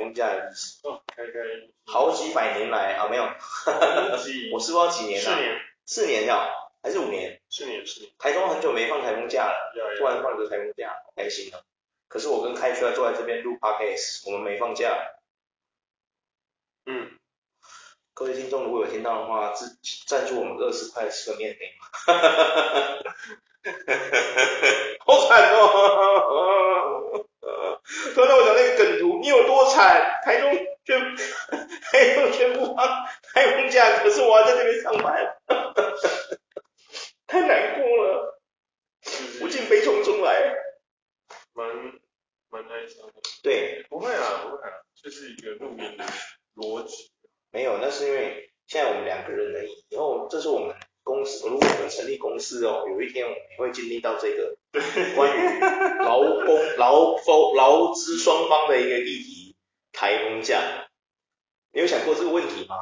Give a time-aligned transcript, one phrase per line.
[0.00, 1.32] 中放台风假的日子，哦，开开，
[1.84, 3.24] 好几百年来啊没有，
[4.12, 6.48] 我是不知道几年了，四年，四年要
[6.82, 7.40] 还是五年？
[7.50, 11.60] 四年，四年，台中很久没放台风假了，突然放了个台风假，好开心哦。
[12.08, 14.96] 可是我跟开车坐在这边录 podcast，我们没放假。
[16.86, 17.18] 嗯，
[18.14, 19.68] 各位听众如果有听到的话，赞
[20.06, 21.86] 赞助我们二十块吃个面可以吗？
[21.92, 23.74] 哈哈哈哈哈哈，
[25.06, 27.26] 好惨哦！
[28.14, 30.20] 刚才我讲那个梗图，你有多惨？
[30.24, 30.50] 台中
[30.84, 31.16] 全
[31.92, 32.86] 台中全部放
[33.34, 35.36] 台风假，可是我还在这边上班，
[37.26, 38.40] 太难过了，
[39.42, 40.54] 我竟悲从中来。
[41.52, 41.66] 蛮
[42.48, 43.14] 蛮哀伤的。
[43.42, 44.70] 对，不会啊，不会啊，
[45.02, 46.04] 这是一个录音的
[46.54, 47.10] 逻辑。
[47.50, 49.84] 没有，那是因为现在我们两个人而已。
[49.88, 54.56] 以后这是我们公司，如果我们成立公司哦，有一天我们也会经历到这个
[55.16, 55.60] 关于
[56.04, 59.56] 劳工、劳风、劳资双方的一个议题——
[59.92, 60.60] 台风假。
[61.72, 62.76] 你有想过这个问题吗？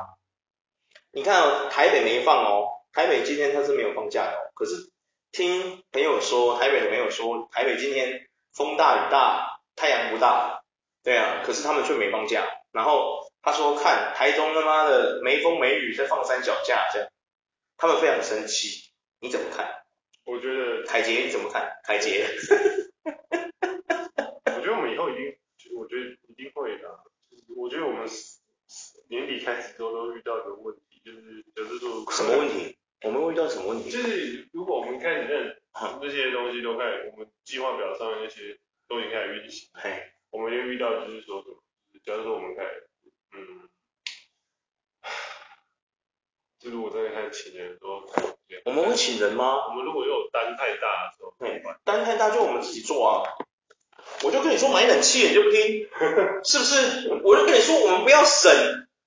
[1.13, 4.51] 你看哦，台北没放哦，台北今天它是没有放假的哦。
[4.55, 4.91] 可是
[5.33, 8.25] 听朋友说，台北的朋友说，台北今天。
[8.55, 10.63] 风大雨大，太阳不大，
[11.05, 12.45] 对啊，可是他们却没放假。
[12.73, 17.09] 然后他说看台中他妈的没风没雨在放三脚架这样，
[17.79, 18.91] 他们非常生气。
[19.21, 19.67] 你怎么看？
[20.25, 21.73] 我觉得凯杰你怎么看？
[21.85, 22.27] 凯杰，
[24.45, 25.39] 我觉得我们以后一定，
[25.75, 27.01] 我觉得一定会的。
[27.57, 28.07] 我觉得我们
[29.09, 32.77] 年底开始之后都遇到一个问题，就是就是说什么问题？
[33.03, 33.91] 我们会遇到什么问题？
[33.91, 35.57] 就是如果我们开始认。
[36.01, 38.59] 这些东西都开始，我们计划表上的那些
[38.89, 39.71] 都已经开始运行。
[39.75, 41.63] 嘿，我们就遇到就是说什么，
[42.05, 42.91] 假如说我们开始，
[43.31, 43.68] 嗯，
[46.61, 48.03] 就如果真的开始请人的时候，
[48.65, 49.67] 我们会请人吗？
[49.69, 53.23] 我们如果有单太大的时候，对，单太大就我们自己做啊。
[54.23, 55.87] 我就跟你说买冷气，你就不听，
[56.45, 57.21] 是不是？
[57.23, 58.51] 我就跟你说我们不要省，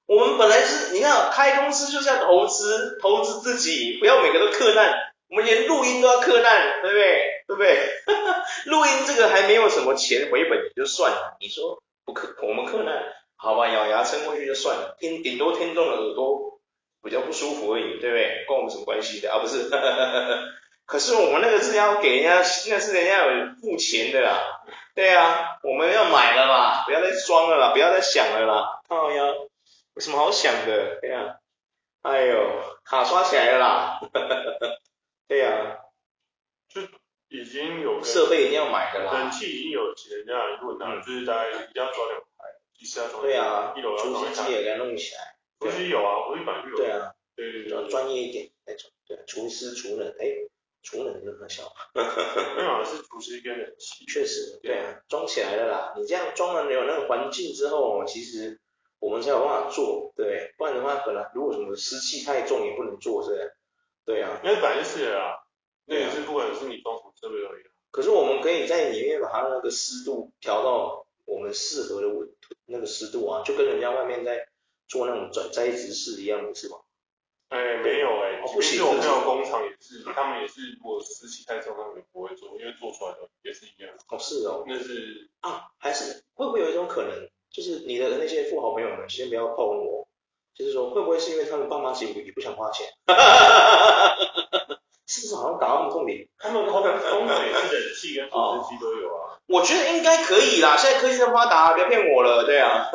[0.06, 4.94] 我们本来是，你看开公司就是要投资，投资自己，不要每个都克难。
[5.30, 7.44] 我们连录音都要克难，对不对？
[7.48, 7.90] 对不对？
[8.68, 13.02] 录音这个还没有什么钱回本也就算了，你说不克，我们克难，
[13.38, 16.61] 好吧，咬牙撑过去就算了，听顶多听众的耳朵
[17.04, 18.46] 比较不舒服而已，对不对？
[18.48, 19.40] 关我们什么关系的啊？
[19.40, 19.70] 不是，
[20.86, 22.38] 可是我们那个是要给人家，
[22.70, 24.62] 那是人家有付钱的啦，
[24.94, 29.24] 对啊，我们要买了嘛，不要再装了啦，不要再想了啦，靠呀，
[29.96, 31.00] 有什么好想的？
[31.02, 31.38] 对啊，
[32.02, 34.00] 哎呦，卡刷起来了啦。
[35.28, 35.80] 对呀、啊，
[36.68, 36.82] 就
[37.30, 42.46] 已经有设备一定要买的啦，冷气已经有请人家来问了，嗯、就是大概一定要装两台，
[42.80, 43.22] 一次要装。
[43.24, 44.34] 对啊，一楼要装一台。
[44.34, 45.36] 厨师机也给它弄起来。
[45.62, 46.78] 厨师有啊，厨师板就有。
[46.78, 48.90] 对啊，对对对，要专业一点那种。
[49.08, 50.26] 对，厨师厨人，哎，
[50.82, 51.72] 厨人那么小。
[51.94, 54.06] 没有，是厨师跟冷气。
[54.06, 55.94] 确实，对啊，装起来了啦。
[55.96, 58.60] 你这样装了有那个环境之后，其实
[59.00, 63.54] 我们才有办法做，对，不然的话，可能如果什么湿气太重也不能做，是不是？
[64.04, 65.36] 对啊，那本来就是啊，
[65.86, 67.72] 那也是不管是你装什么设备都一样。
[67.92, 72.28] 可是我们可以在里面把它那个湿度调到我们适合的温
[72.66, 74.48] 那个湿度啊，就跟人家外面在
[74.92, 76.76] 做那种转栽植室一样的是吗？
[77.48, 83.92] 哎，没有哎，不是我们有工厂也是，他们也是如果湿气太重，他们也不会做，因为做出来的也是一样。
[84.10, 90.08] 哦，是哦，那是啊，还是会不会有一种可能，就是你的那些富豪朋友们，先不要碰我。
[90.54, 92.86] 就是说，会不会是因为他们爸妈其实也不想花钱？
[95.08, 96.28] 是不是好像打到那么痛点？
[96.38, 99.40] 他们空空水是冷气跟除湿机都有啊。
[99.48, 102.90] 我觉得应该可以啦，现在科技这么发达，不要骗我了，对啊。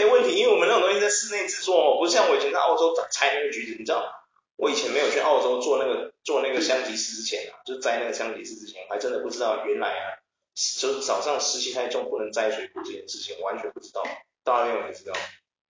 [0.00, 4.06] 没问题，因为我们那种东西在室内制作哦，不是像我以前在澳洲采那个橘子，你知道吗？
[4.56, 10.16] 我以前没有去澳洲做那个做那个香吉士之前啊，就摘那个香吉士之前，我还真的不知道原来啊，
[10.54, 14.02] 就是早上湿气太重不能摘水果这件事情，完全不知道，
[14.42, 15.12] 到那边我才知道。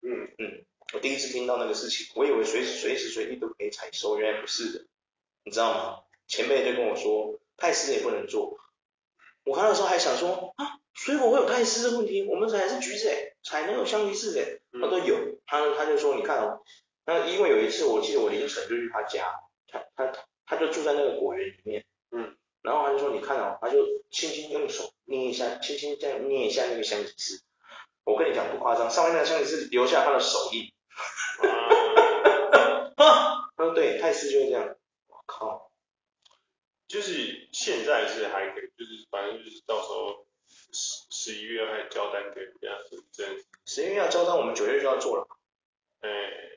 [0.03, 4.85] 嗯嗯，我第一次听到那个事情，我以为随时随时随地都可以采收，原来不是的，
[5.44, 5.99] 你知道吗？
[6.29, 8.59] 前辈就跟我说，太湿也不能做。
[9.44, 12.26] 我看到的时候还想说啊，水果会有太湿的问题？
[12.29, 15.17] 我们采的是橘子哎，采能有香吉士哎，他说有，
[15.47, 16.63] 他他就说你看哦，
[17.07, 19.33] 那因为有一次我记得我凌晨就去他家，
[19.69, 20.13] 他他
[20.47, 27.43] 他就住在那个果园里面，嗯，然后他就说你看哦，他就轻轻用手捏一下，轻轻这样捏一下那个香吉士。
[28.05, 30.73] 我跟你讲不夸张，上面那个香吉士留下他的手印。
[32.97, 34.77] 啊， 嗯，对，泰斯就是这样。
[35.07, 35.71] 我靠，
[36.89, 40.27] 就是现在是还可以，就是反正就是到时候
[40.73, 42.69] 十十一月还交单给人家，
[43.13, 43.45] 这样子。
[43.67, 45.27] 十一月要交单，我们九月就要做了。
[46.01, 46.09] 哎，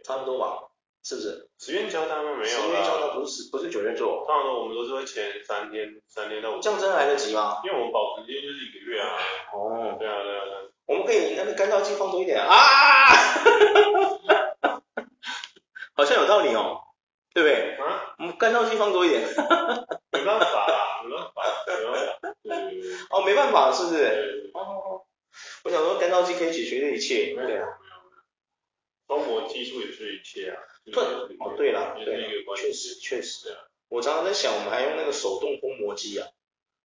[0.03, 0.69] 差不多吧，
[1.03, 1.49] 是不是？
[1.59, 2.31] 十月交单吗？
[2.37, 2.61] 没有。
[2.61, 4.25] 十月交单不是不是九月做。
[4.25, 6.61] 通常我们都是会前三天，三天到五天。
[6.61, 7.61] 这样真的来得及吗？
[7.63, 9.17] 因为我们保时捷就是一个月啊。
[9.53, 9.95] 哦。
[9.99, 10.59] 对啊对啊对啊。
[10.85, 12.45] 我们可以那个干燥剂放多一点啊。
[12.47, 12.53] 啊
[15.95, 16.81] 好像有道理哦，
[17.33, 17.75] 对不对？
[17.77, 18.15] 啊。
[18.17, 19.21] 我们干燥剂放多一点。
[20.11, 21.52] 没办法啊，没办法，没办法。
[23.09, 24.51] 哦，没办法，是不是？
[24.53, 25.05] 哦。
[25.63, 27.33] 我想说干燥剂可以解决这一切。
[27.35, 27.67] 对啊。
[29.07, 30.61] 封膜技术也是一切啊。
[30.85, 30.93] 对。
[31.39, 33.55] 哦，对了，对，确实确实。
[33.89, 36.27] 我常常在想，我们还用那个手动封膜机啊。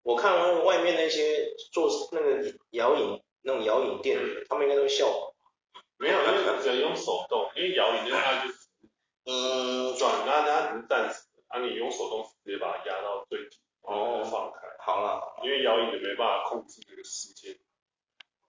[0.02, 5.34] 我看完外面那些做那个摇饮那种摇饮店的，他们应该都会笑我。
[5.98, 8.58] 没有，因为只能用手动，因为摇饮店它就是
[9.24, 13.56] 嗯转，那它只是暂时，啊你用手动直接把它压到最底，
[13.88, 14.58] 哦放开。
[14.78, 15.40] 好了。
[15.44, 17.58] 因为摇饮的没办法控制这个时间，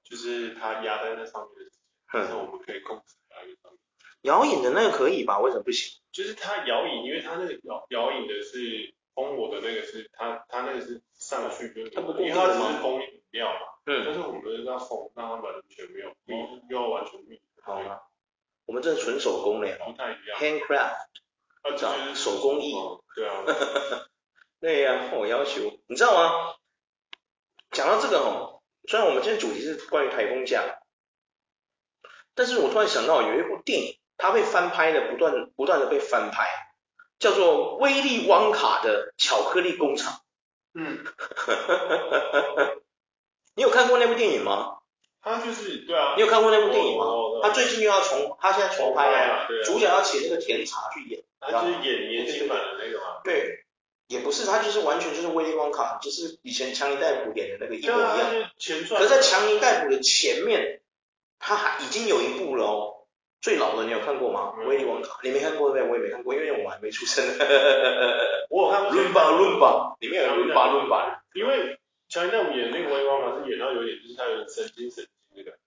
[0.04, 1.80] 就是它压在那上面的时间，
[2.12, 3.80] 但是我们可以控制它那上面。
[4.24, 5.40] 摇椅的那个可以吧？
[5.40, 6.00] 为什么不行？
[6.12, 13.60] 就是它摇椅，因为它那个摇摇椅的是封我的那个是它它那个是上去就是，它不因为它只是封饮料嘛。
[13.86, 14.04] 嗯。
[14.06, 16.36] 但是我们要封，让它完全没有密，
[16.70, 17.42] 又要完全密。
[17.64, 18.04] 好了。
[18.66, 20.38] 我们这是纯手工的，不太一样。
[20.38, 21.08] Handcraft。
[21.62, 22.74] 啊，就是手工艺。
[23.16, 23.44] 对啊。
[24.60, 26.54] 对呀，我要求，你知道吗？
[27.72, 30.80] 讲到这个哦，虽然我们今天主题是关于台风假，
[32.36, 36.48] 但是我突然想到有一部电影，它被翻拍的，不断不断的被翻拍，
[37.20, 40.14] 叫做《威利旺卡的巧克力工厂》。
[40.74, 41.06] 嗯。
[43.56, 44.80] 你有看过那部电影吗？
[45.22, 46.16] 他就是对啊。
[46.16, 47.06] 你有看过那部电影吗？
[47.44, 51.24] 他最近又要重，他现在重拍了，主角要请那个甜茶去演。
[51.40, 53.09] 他就是演年轻版的那个吗？
[54.50, 54.58] 对。
[54.58, 58.50] 也不是，他就是完全就是威利旺卡，就是以前强尼戴普演的那个一模一样。
[58.90, 60.82] 可是在强尼戴普的前面，
[61.40, 62.96] 他还已经有一部了哦。
[63.42, 64.54] 最老的你有看过吗？
[64.68, 65.92] 威利旺卡，你没看过对不对？
[65.92, 67.24] 我也没看过，因为我还没出生。
[68.52, 68.92] 我有看过。
[68.92, 71.24] 伦巴伦巴，里面有伦巴伦巴。
[71.34, 71.80] 因为
[72.10, 75.58] 强尼戴普演那个威利旺卡是演到有点，就是他有点神经神经那个。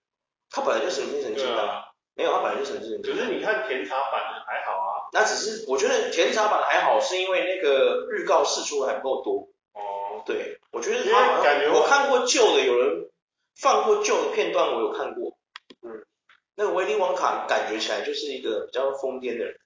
[0.51, 1.85] 他本来就神经神经的。
[2.15, 3.15] 没有，他本来就神经神经。
[3.15, 5.02] 可是你看甜茶版的还好啊。
[5.13, 9.49] 那只是我觉得甜茶版还好，是因为那个预告释出的还不够多。
[9.75, 10.25] 哦。
[10.25, 13.11] 对，我觉得他感觉我看过旧的，有人
[13.55, 15.37] 放过旧的片段，我有看过。
[15.83, 16.05] 嗯。
[16.57, 19.59] 那个威利王卡感觉起来就是一个比较疯癫的人。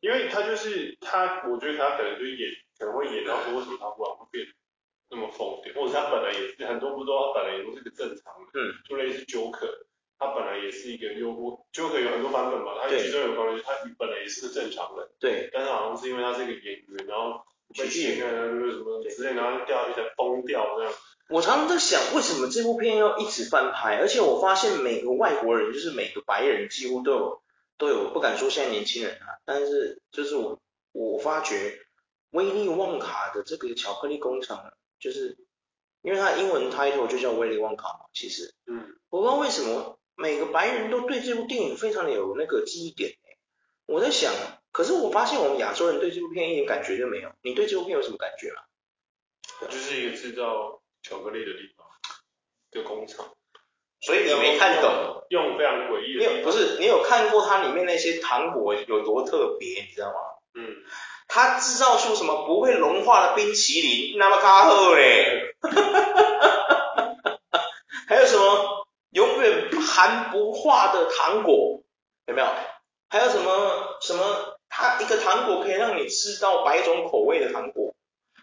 [0.00, 2.48] 因为他就是他，我觉得他可能就演
[2.78, 4.46] 可能会演到说为什么他忽然会变
[5.10, 9.86] 那么疯癫，或者他本来也是很多不知道他本来也都是个正常的，嗯，就类似 Joker。
[10.20, 12.74] 他本来也是一个优波，就可以有很多版本嘛。
[12.78, 15.08] 他其中有关系，他本来也是个正常人。
[15.18, 15.48] 对。
[15.50, 20.92] 但是好像是因为他是一个演员，然后去戏院啊，什么之类，然后掉下去才疯掉这样。
[21.30, 23.96] 我常常在想，为什么这部片要一直翻拍？
[23.96, 27.42] 而且我发现每个外国人，就是每个白人，几乎都有
[27.78, 30.60] 都有，不敢说现在年轻人啊，但是就是我
[30.92, 31.78] 我发觉
[32.32, 35.38] 威利旺卡的这个巧克力工厂，就是
[36.02, 39.96] 因为它英文 title 就叫威利旺卡嘛，其实，嗯，我不知道为什么。
[40.20, 43.12] 每个白人都对这部电影非常的有那个记忆点，
[43.86, 44.30] 我在想，
[44.70, 47.32] 可是我发现我们亚洲人对这部片一点感觉都没有。
[47.42, 48.56] 你对这部片有什么感觉吗？
[49.70, 51.86] 就是一个制造巧克力的地方，
[52.70, 53.30] 的工厂。
[54.02, 56.20] 所以你没看懂，用，非常诡异的。
[56.20, 56.78] 你有不是？
[56.78, 60.16] 你有看过它里面那些糖果有多特别，你知道吗？
[60.54, 60.76] 嗯。
[61.28, 65.54] 它制造出什么不会融化的冰淇淋，那么卡好嘞。
[68.06, 68.76] 还有什么？
[69.12, 69.70] 永远
[70.00, 71.82] 含不化的糖果，
[72.24, 72.48] 有没有？
[73.10, 74.58] 还有什么什么？
[74.70, 77.94] 它一个糖果可以让你吃到百种口味的糖果，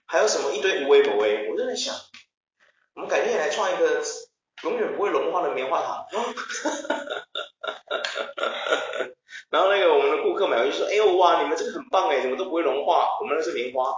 [0.06, 1.50] 还有什么一堆无为不为？
[1.50, 1.96] 我就在想，
[2.94, 4.04] 我们改天也来创一个
[4.62, 6.06] 永远不会融化的棉花糖。
[9.50, 13.18] 然后那个我们的顾客买回去说，哎呦哇，你们这个很棒哎，怎么都不会融化？
[13.20, 13.92] 我们那是棉花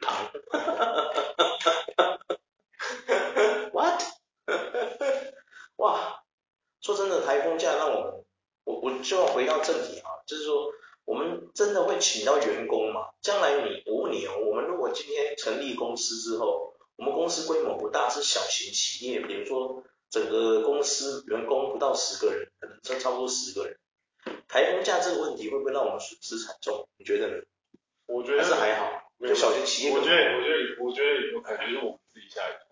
[0.00, 0.30] 糖。
[3.72, 4.02] What？
[5.76, 6.22] 哇，
[6.82, 8.24] 说真的，台风假让我们，
[8.64, 10.72] 我我就要回到正题啊，就是说，
[11.04, 13.10] 我们真的会请到员工吗？
[13.22, 23.78] 将来你，我问你哦，我们如果今天成立公司之后，我们公司规模不大，是小型企业，比如说整个公司员工不到十个人，可能就差不多十个人，
[24.48, 26.88] 台风假这个问题会不会让我们损失惨重？
[26.98, 27.34] 你觉得呢？
[28.06, 29.92] 我觉得还是还好，就小型企业。
[29.92, 32.71] 我觉得，我觉得，我觉得有可能是我们自己下一个。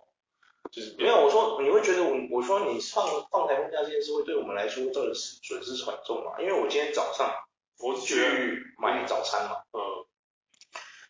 [0.72, 6.40] 就是没有，我说你会觉得我我说你放放台风假这件事会对我们来说造成损失很重嘛？
[6.40, 7.34] 因为我今天早上
[7.78, 9.80] 我去买早餐嘛，嗯，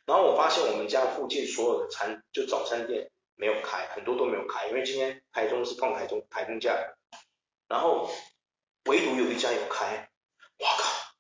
[0.07, 6.75] 然后我发现我们家附近所有的餐就早餐店没有开，很多都没有开，因为今天台中是放台中台风假，
[7.69, 8.11] 然后
[8.87, 10.09] 唯独有一家有开，
[10.59, 11.13] 我靠！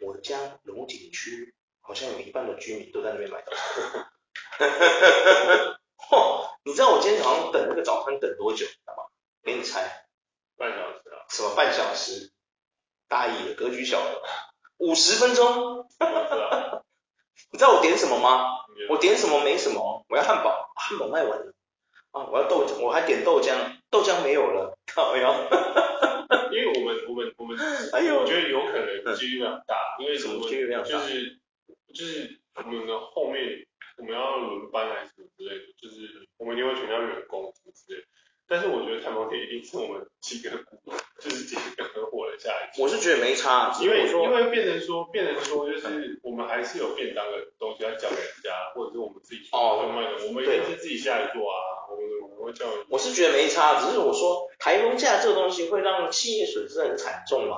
[0.00, 4.06] 我家龙井区好像有一半的居民都在那边买早餐。
[6.10, 6.48] 嚯！
[6.64, 8.66] 你知道我今天早上等那个早餐等多久？
[8.66, 9.04] 知道吗？
[9.42, 10.06] 给你猜，
[10.56, 11.24] 半小时啊？
[11.28, 12.32] 什么半小时？
[13.08, 14.22] 大意了，格局小了，
[14.78, 15.88] 五十分钟。
[17.50, 18.46] 你知道我点什么吗？
[18.90, 21.54] 我点什么没什么，我要汉堡，汉堡卖完了。
[22.10, 23.54] 啊，我要豆浆，我还点豆浆，
[23.90, 25.34] 豆浆没有了，靠腰。
[26.52, 27.56] 因为我们我们我们，
[27.92, 30.46] 哎呦，我觉得有可能几率量大，因为什么？
[30.48, 30.88] 几率量大。
[30.88, 31.38] 就是
[31.94, 33.66] 就是我们的后面
[33.98, 38.06] 我们要轮班还是什么之类的，就是我们一定会全要员工什么之类的。
[38.50, 40.48] 但是我觉得太保店一定是我们几个
[41.20, 42.80] 就是几个合伙的下一次。
[42.80, 51.84] 我是觉得没差，因为因为变成说变成说就是我们还是有便当的东西要交给人家，或者是我们自己去卖的，我们一定是自己下来做啊。
[51.90, 52.64] 我们我们会叫。
[52.88, 57.56] 我是觉得没差，只是我说台风假这个东西会让企业损失很惨重吗？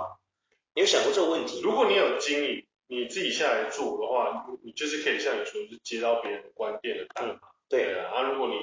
[0.74, 1.60] 你有想过这个问题？
[1.62, 7.40] 如果你有经验，你自己下来做的话，你就是可以像你说，是接到别人关店的单嘛。
[7.68, 8.56] 对啊，啊如果你。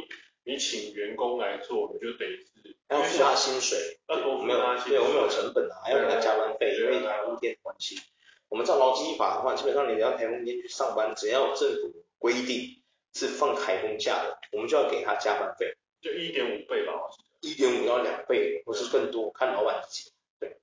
[0.50, 8.00] 你请员工来做，你就等于是要付他薪水，要多付他薪水，对，我们有成本啊，还要给他加班费，因为台风天的关系。
[8.48, 12.82] 我们照劳基法的话，基本上你要台风天去上班，只要政府规定
[13.14, 16.94] 是放台风假的，我们就要给他加班费，就一点五倍吧，
[17.42, 20.14] 一点五到两倍，或是更多，看老板自己。
[20.40, 20.56] 对，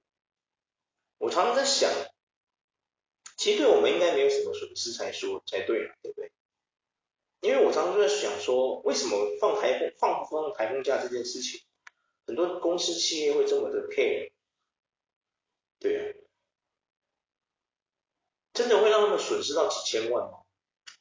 [1.18, 1.90] 我常常在想，
[3.44, 6.32] 其实对我们应该没有什么损失才说才对，对不对？
[7.42, 11.60] 因为我常常就在想说，为什么放台风放不放台风假这件事情，
[12.26, 14.32] 很多公司企业会这么的 care？
[15.78, 16.16] 对啊，
[18.54, 20.38] 真的会让他们损失到几千万吗？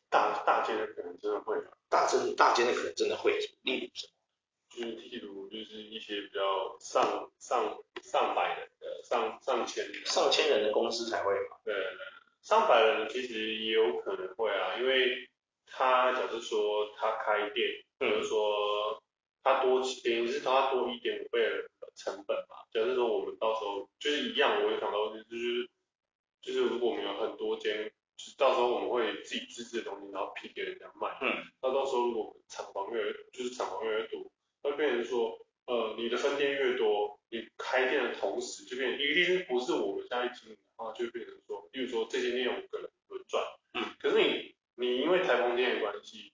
[0.10, 1.56] 大大间的可能真的会，
[1.88, 4.14] 大真大间的可能真的会，例如什么？
[4.76, 11.56] 就是例如就是一些比较上上上百人的上上千上千人的公司才会嘛？
[11.64, 11.74] 对，
[12.44, 15.28] 上百人其实也有可能会啊，因为。
[15.76, 19.02] 他假设说他开店，或者说
[19.42, 22.54] 他多等于是他多一点五倍的成本嘛。
[22.72, 25.68] 假设说我们到时候就是一样，我会想到就是
[26.44, 31.18] 就是如果我们有很多间，就是到时候我们会自己自制的东西，然后批给人家卖。
[31.22, 31.44] 嗯。
[31.64, 34.32] 那到时候如果厂房越就是厂房越来越多，
[34.62, 43.44] 会变成说呃你的分店越多，你开店的同时就变成一定是不是我们下去经营的话，就变成说，例如说这些店有五个人轮转。
[43.74, 43.96] 嗯。
[44.00, 44.54] 可是你。
[44.76, 46.34] 你因为台风天的关系，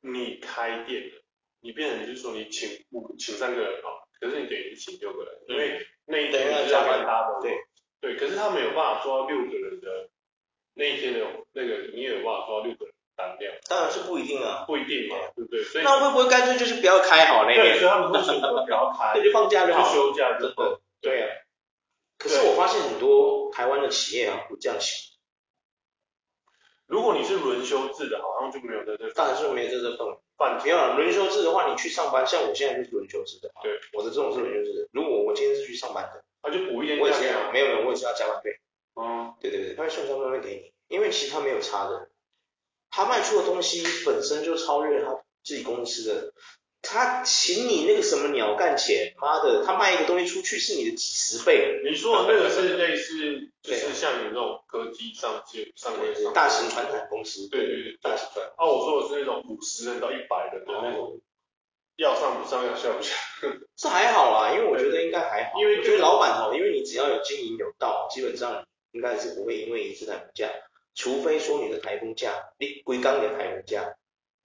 [0.00, 1.22] 你开店的，
[1.60, 7.58] 你变成就是说你请五请三个人啊，可是你等于请六个人，嗯、因为那一天是加班搭的，对
[8.00, 10.08] 对，可是他没有办法做到六个人的
[10.74, 15.64] 那一天的那个，你也有办法做到六个人单量，当然是不一定啊，不一定嘛，对不对？
[15.64, 17.62] 所以那会不会干脆就是不要开好那个？
[17.62, 21.28] 对，所以他们会选择不要开， 那就放假就好，就休假就好，对啊。
[22.18, 24.96] 可是我发现很多台湾的企业啊不这样想。
[26.86, 30.06] 如果你是轮休制的，好像就没有在这，当然是没有在这份。
[30.38, 33.50] 半天啊，轮休制的话，你去上班，像我现在就是轮休制的。
[33.62, 34.88] 对，我的这种是轮休制的。
[34.92, 36.98] 如果我今天是去上班的，他就补一点。
[37.00, 38.50] 我也是这样，没有人，我也是要加班费。
[38.94, 42.10] 嗯，对对对，他会算加班费给你，因为其实他没有差的，
[42.90, 46.32] 他卖出的东西本身就超越他自己公司的。
[46.88, 51.80] 他请你那个什么鸟干钱，妈的，他卖一个东西出去是你的几十倍。
[51.84, 57.48] 你说的那个是类似，就是像你那种科技上街上面大型传统公司。
[57.48, 58.46] 对对对，大型传。
[58.56, 61.20] 啊，我说的是那种五十人到一百人的那种，
[61.96, 63.14] 要上不上要下不下。
[63.76, 65.60] 这还好啦，因为我觉得应该还好。
[65.60, 70.50] 因为我觉得老板哦，因为你只要有经营有道，基本上应该是不会因为一次台风假，
[70.94, 73.96] 除非说你的台风假，你归刚的台风假。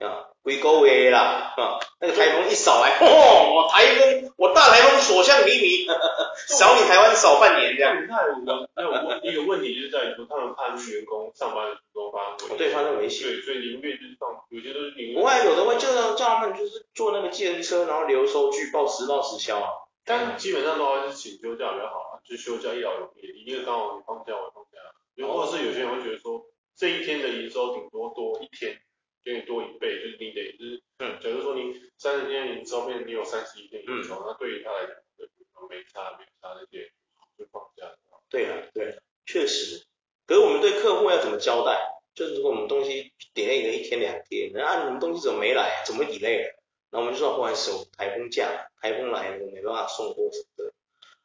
[0.01, 5.85] 啊，归高危啦，啊，那个台风一扫来， 哦，我台风，我大台风所向披靡，
[6.57, 8.01] 小你台湾扫半年这样。
[8.01, 15.13] 你看我，那我一个问题就是在于说，他们怕员工上班的时候发生危险，对，发生危险，对，所以宁愿就是放，有些都是宁愿。
[15.13, 19.69] 国外有的会叫叫他们就是坐那个计程车，然后留收据报实报实销啊。
[20.03, 24.79] 但基本上的话是请休假比较好啊，就休假一劳永逸，一个刚好你放假我放假，
[25.13, 26.41] 又或者是有些人会觉得说，
[26.75, 28.81] 这一天的营收顶多多一天。
[29.23, 35.27] 给你多一倍，就是你得就是，嗯，假如说你三十天营收变你有三十一天营收，嗯、那对于他来讲，对
[35.69, 36.91] 没差没差那些，
[37.37, 37.85] 就放假。
[38.29, 39.85] 对啊，对，确实。
[40.25, 41.79] 可是我们对客户要怎么交代？
[42.13, 45.83] 就是如果我们东西 delay 了一天两天，那、啊、你们东西怎么没来？
[45.85, 46.59] 怎么 delay 了？
[46.89, 50.73] 那我们就说不好意思，台风假，台风来了，我没办法送货什么的，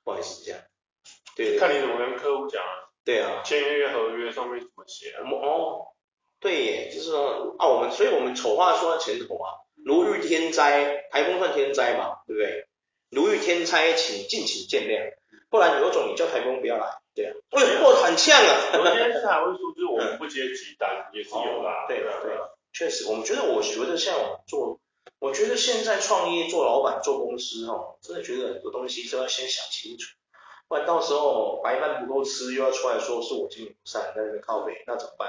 [0.05, 0.61] 不好意思这样。
[1.35, 2.91] 对，看你怎么跟客户讲啊。
[3.05, 3.43] 对啊。
[3.45, 5.23] 签约合约上面怎么写啊？
[5.23, 5.89] 我们哦。
[6.41, 9.51] 对耶，就是说啊，我们所以我们丑话说在前头啊，
[9.85, 12.69] 如遇天灾，台风算天灾嘛，对不对？
[13.11, 15.15] 如遇天灾，请敬请见谅，
[15.49, 17.33] 不然有种你叫台风不要来，对啊。
[17.53, 18.73] 为什么很呛啊？
[18.73, 24.81] 昨天是还会说，就是我们不接急单也是有的、啊，对啊对啊，确实，我们觉得我觉得像我做，
[25.19, 30.15] 我觉得现在创业做老板做公司哦，真的觉得很多东西都要先想清楚，
[30.69, 35.29] 不然到时候白饭不够吃，又要出来说是我经营不善，在那边靠北，那怎么办？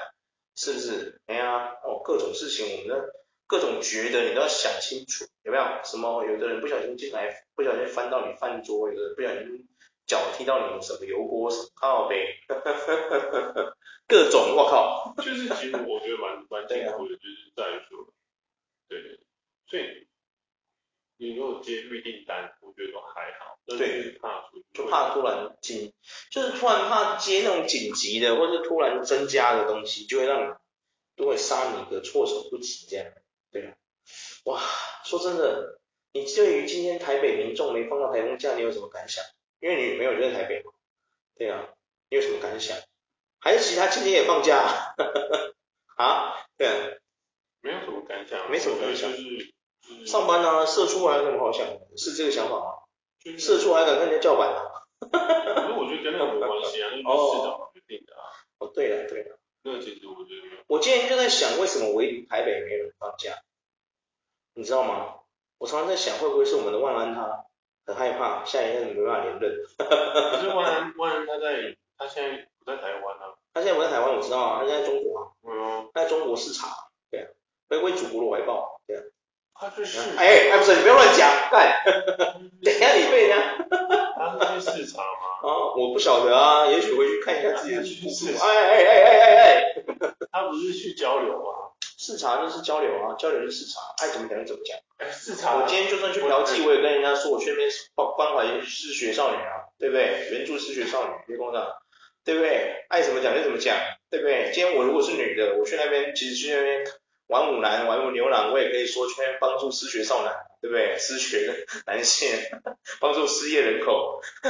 [0.57, 1.21] 是不是？
[1.27, 3.13] 哎呀，哦，各种事情，我们的
[3.45, 5.63] 各种觉得你都要想清楚，有没有？
[5.85, 6.25] 什么？
[6.25, 9.67] 有的人不小心进来，不小心翻到你饭桌，有的人不小心
[10.07, 12.39] 脚踢到你什么油锅什么靠呗，
[14.07, 15.13] 各种，我靠。
[15.17, 18.07] 就是其实我觉得蛮蛮 辛苦的，就是在于说，
[18.89, 19.19] 对，
[19.69, 20.07] 所以
[21.17, 23.57] 你如果接预订单，我觉得都还好。
[23.65, 25.93] 对，怕就怕突然紧，
[26.31, 30.53] 就是突然怕接那种紧急的，或是突然增加的东西，就会让你
[31.15, 33.07] 都会杀你个措手不及这样。
[33.51, 33.73] 对，
[34.45, 34.61] 哇，
[35.03, 35.79] 说真的，
[36.13, 39.23] 你对于今天台北民众没放到台风假，你有什么感想？
[39.59, 40.71] 因为你没有在台北嘛。
[41.35, 41.69] 对啊，
[42.09, 42.77] 你有什么感想？
[43.39, 44.95] 还是其他今天也放假？
[45.97, 46.33] 啊？
[46.57, 46.73] 对啊，
[47.61, 49.53] 没有什么感想，没什么感想，就是
[50.05, 51.79] 上班呢、啊，社畜还有什么好想的？
[51.97, 52.65] 是这个想法吗？
[53.37, 54.61] 社畜还敢跟人家叫板啊？
[54.99, 58.23] 可是我觉得跟那个没关系啊，那是市长决定的啊。
[58.59, 63.33] 哦，对了对了，那个其实我觉得，我今天就在想，为什么唯独台北没人放假？
[64.53, 65.19] 你知道吗？
[65.59, 67.45] 我常常在想，会不会是我们的万安他
[67.85, 69.65] 很害怕下一任没办法连任？
[69.77, 73.35] 可是万安万安他在他现在不在台湾啊？
[73.53, 75.31] 他现在不在台湾，我知道啊，他现在在中国啊。
[75.43, 75.89] 嗯。
[75.93, 76.67] 他在中国视察，
[77.11, 77.27] 对啊，
[77.69, 78.76] 回归祖国的怀抱，
[79.59, 81.81] 他就是，哎哎，不是，你不要乱讲，干，
[82.63, 83.67] 等一下你被人家，
[84.15, 85.49] 他是去视察吗？
[85.49, 89.63] 啊，我不晓得啊，也许回去看一下自己的去视察，哎哎哎哎哎哎，
[90.31, 91.73] 他不是去交流吗？
[91.97, 94.77] 视察就是交流啊，交流就是视察，爱怎么讲就怎么讲。
[94.97, 100.29] 哎，视察，我今天就算去嫖妓，我也跟人家说我去那边关关怀失学少女啊，对不对？
[100.31, 101.67] 援助失学少女，别工厂，
[102.23, 102.85] 对不对？
[102.89, 103.75] 爱怎么讲就怎么讲，
[104.11, 104.51] 对不对？
[104.53, 106.85] 今天我如果是女的，我去那边，其实去那边。
[107.27, 110.97] 玩舞男，玩舞牛郎，我也可以说去那边帮助失学少男，对不对？
[110.97, 111.53] 失学的
[111.85, 112.29] 男性，
[112.99, 114.21] 帮助失业人口，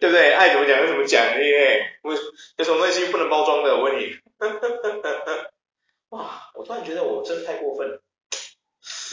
[0.00, 0.32] 对不对？
[0.32, 1.86] 爱怎么讲就怎么讲，对不对？
[2.02, 2.12] 我
[2.56, 3.76] 有什么东西不能包装的？
[3.76, 4.16] 我问你。
[6.10, 8.02] 哇，我突然觉得我真的太过分了。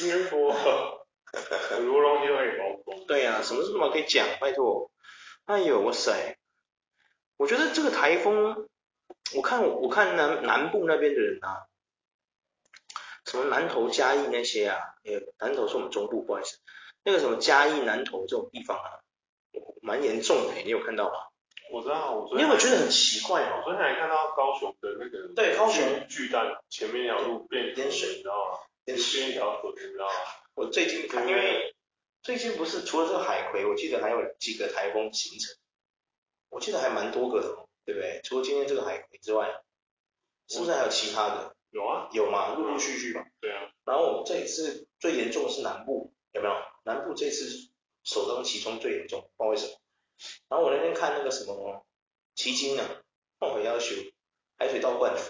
[0.01, 0.51] 应该说，
[1.69, 3.05] 很多东西都可以包装。
[3.07, 4.89] 对呀、啊，什么事都可以讲，拜托。
[5.45, 6.37] 哎呦，哇塞！
[7.37, 8.67] 我觉得这个台风，
[9.35, 11.66] 我看我看南南部那边的人啊。
[13.27, 14.79] 什么南投嘉义那些啊？
[15.03, 16.57] 呃，南投是我们中部，不好意思，
[17.03, 18.89] 那个什么嘉义南投这种地方啊，
[19.81, 21.27] 蛮严重的，你有看到吗？
[21.69, 23.57] 我知道，我你有没有觉得很奇怪哦？
[23.57, 28.59] 我昨天还看到高雄的那个对高雄巨蛋前面一条路变淹水，你知道吗？
[28.85, 30.13] 变一条河，你知道吗？
[30.55, 31.75] 我最近因为
[32.23, 35.53] 最近不是除了这个海葵，我记得还有几个台风形成，
[36.49, 38.21] 我记得还蛮多个的，对不对？
[38.23, 39.61] 除了今天这个海葵之外，
[40.47, 41.56] 是不是还有其他的？
[41.77, 43.23] 有啊，有嘛，陆陆续续嘛。
[43.39, 43.69] 对啊。
[43.85, 46.55] 然后这一次最严重的是南部，有没有？
[46.83, 47.69] 南部这次
[48.03, 49.73] 首当其冲最严重，不知道为什么。
[50.49, 51.85] 然后我那天看那个什么
[52.33, 52.83] 旗津啊，
[53.39, 53.93] 后悔要修
[54.57, 55.21] 海水倒灌的。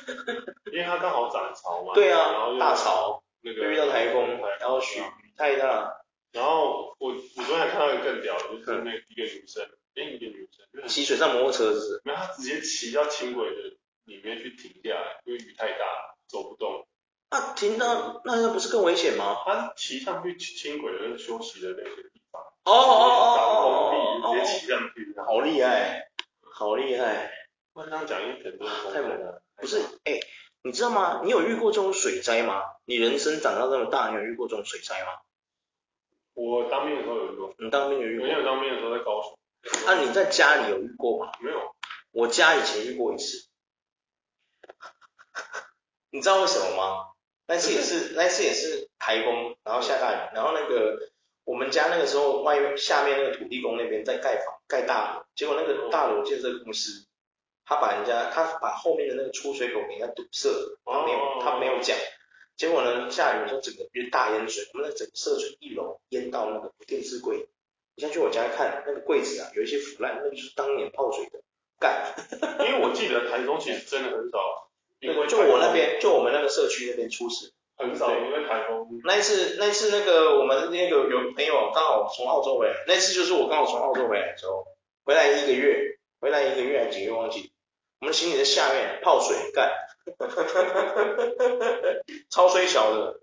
[0.72, 1.92] 因为它刚好涨潮嘛。
[1.92, 5.98] 对啊，大潮，那个遇到台风，然后雪雨太大。
[6.32, 9.62] 然后我我昨天还看到一个更屌的，就是那一个女生，
[9.94, 12.00] 哎，一个女生，骑水上摩托车是？
[12.04, 13.76] 没有，她直接骑到轻轨的。
[14.04, 15.86] 里面去停下来，因为雨太大，
[16.26, 16.86] 走不动。
[17.30, 19.38] 那停到那那不是更危险吗？
[19.44, 22.42] 他骑上去轻轨的休息的那个地方。
[22.64, 22.80] 哦哦
[23.34, 26.10] 哦哦，直接骑上去，好厉害，
[26.42, 27.30] 好厉害。
[27.72, 29.42] 万章讲一点都太猛了。
[29.56, 30.20] 不是，哎，
[30.62, 31.22] 你知道吗？
[31.24, 32.62] 你有遇过这种水灾吗？
[32.84, 35.20] 你人生长到这么大，你有遇过这种水灾吗？
[36.34, 37.54] 我当兵的时候有遇过。
[37.58, 38.26] 你当兵有遇过？
[38.26, 39.38] 没有当兵的时候在高雄。
[39.86, 41.32] 那你在家里有遇过吗？
[41.40, 41.74] 没有。
[42.10, 43.48] 我家以前遇过一次。
[46.12, 47.06] 你知道为什么吗？
[47.46, 51.10] 那次也是，那次也是台风，然后下大雨，然后那个
[51.44, 57.06] 我们家那个时候外下面那个土地公那边在盖房盖大楼，结果那个大楼建设公司
[57.64, 61.96] 他把人家他把后面的那个出水口给人家堵塞了，他没有他没有讲，
[62.56, 67.48] 结果呢下雨的时候整个变大淹水，我们那整个社区一楼淹到那个电视柜，
[67.96, 71.40] 你先去我家看那个柜子啊，有一些腐烂，那个就是当年泡水的
[71.80, 72.14] 干，
[72.60, 74.68] 因为我记得台中其实真的很少。
[75.02, 79.00] 对，就我那边，就我们那个社区那边出事，很少因为台风。
[79.04, 84.64] 那一次，那一次那个我们那个有朋友刚好从澳洲回来，那次就是我刚好从澳洲回来的时候，
[85.04, 87.52] 回来一个月，回来一个月还几个月忘记，
[88.00, 89.72] 我们行李在下面泡水干，
[92.30, 93.20] 超衰小的，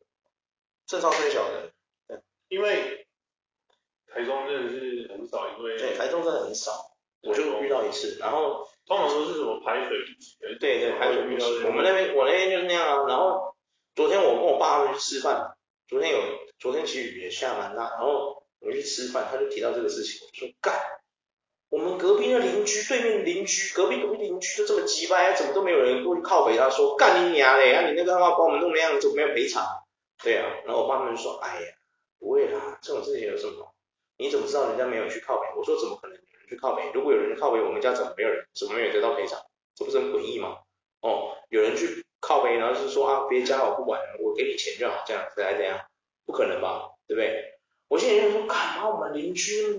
[0.86, 1.72] 正超最小的。
[2.08, 3.08] 对，因为
[4.08, 6.92] 台中真的是很少，因为对，台中真的很少，
[7.24, 9.98] 我就遇到一次，然后通常都是什么排水，
[10.60, 11.64] 对对，排水不齐。
[11.64, 13.56] 我们那边我那边就是那样啊，然后
[13.96, 15.56] 昨天我跟我爸他们去吃饭，
[15.88, 16.20] 昨天有
[16.58, 20.74] 昨天其实雨也下蛮大，然后我们去吃饭，他就提到这个事情，我说干。
[21.70, 26.58] 我们隔壁的邻居，对面邻居，隔壁隔壁邻居就这么鸡掰，怎么都没有人过去靠北？
[26.58, 27.72] 他说干你娘嘞！
[27.72, 29.64] 啊，你那个他妈把我们弄那样，怎么没有赔偿？
[30.24, 31.68] 对啊，然后我爸妈就说，哎呀，
[32.18, 33.72] 不会啦，这种事情有什么？
[34.18, 35.46] 你怎么知道人家没有去靠北？
[35.56, 36.18] 我说怎么可能
[36.50, 36.92] 去靠北？
[36.94, 38.44] 如果有人靠北，我们家怎么没有人？
[38.54, 39.40] 怎么没有得到赔偿？
[39.76, 40.58] 这不是很诡异吗？
[41.02, 45.80] 哦，有人去靠北，然后是说啊，别家我不管了，我给你钱就好，这样子还怎样？
[46.26, 46.90] 不可能吧？
[47.08, 47.54] 对不对？
[47.88, 49.78] 我现在就说，干嘛我们邻居？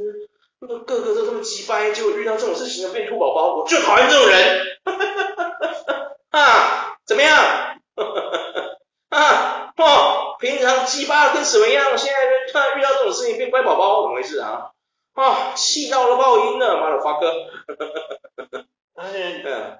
[0.62, 4.66] 那个个个都这么鸡掰，结果遇到这种事情变兔宝宝，我最讨厌这种人。
[6.30, 7.80] 啊，怎么样？
[9.09, 11.96] 啊，哦，平常鸡巴跟什么样？
[11.98, 14.70] 现在突然遇到这种事情变乖宝宝，怎么回事啊？
[15.12, 17.31] 啊，气到了爆音了，妈的发哥。
[18.94, 19.79] 而且，嗯，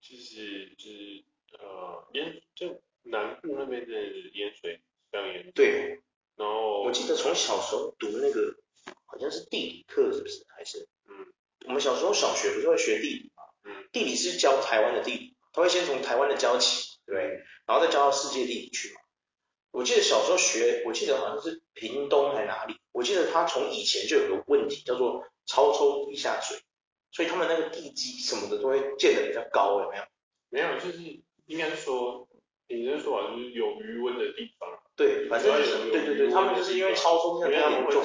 [0.00, 1.24] 就是就是
[1.58, 3.92] 呃盐就南部那边的
[4.32, 6.00] 盐水这样对，
[6.36, 8.56] 然后我记得从小时候读那个。
[9.10, 10.46] 好像是地理课是不是？
[10.54, 11.32] 还是嗯，
[11.66, 13.42] 我们小时候小学不是会学地理吗？
[13.64, 17.42] 嗯，地理是教台湾的地理，他会先从台湾的教起，对？
[17.66, 19.00] 然后再教到世界地理去嘛。
[19.70, 22.76] 我记得小时候学，我记得好像是屏东还是哪里？
[22.92, 26.58] 我记得他从以前就有个问题叫做超抽地下水，
[27.12, 30.02] 所以他们那个地基什么的都会建得比较高，有没有？
[30.50, 30.98] 没有，就是
[31.46, 32.26] 应该是说，
[32.68, 34.68] 你的说法就是有余温的地方。
[34.96, 38.02] 对，反正就是对对对，他们就是因为超抽地下严重，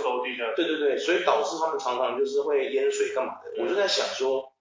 [0.56, 3.63] 对对对，所以导致他们常常就是会淹水干嘛的。
[3.63, 4.54] 我就在想说，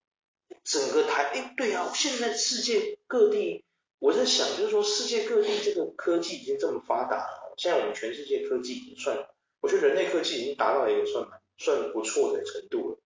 [0.65, 3.65] 整个台，哎，对啊，现在世界各地，
[4.03, 9.29] 我在想就是说，世界各地这个科技已经这么发达了，现在我们全世界科技已经算，
[9.61, 11.25] 我觉得人类科技已经达到一个算
[11.57, 12.99] 算不错的程度了。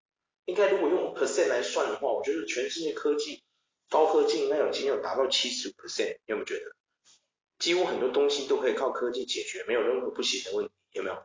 [0.46, 3.42] 应该如果用 percent 来算的话，我觉得全世界科技
[3.90, 6.74] 高科技应该有仅有达到七十 percent，你有没有觉得？
[7.59, 11.16] 几乎很多东西都可以靠科技解决，没有任何不行的问题，有没有？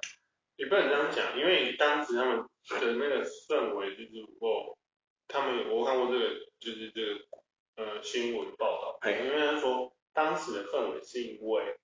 [0.57, 4.77] 也不能这样讲，因为当时他们的那个氛围就是，我，
[5.29, 6.27] 他们我看过这个，
[6.59, 7.40] 就是这个
[7.75, 11.77] 呃新闻报道，因为他说当时的氛围是因为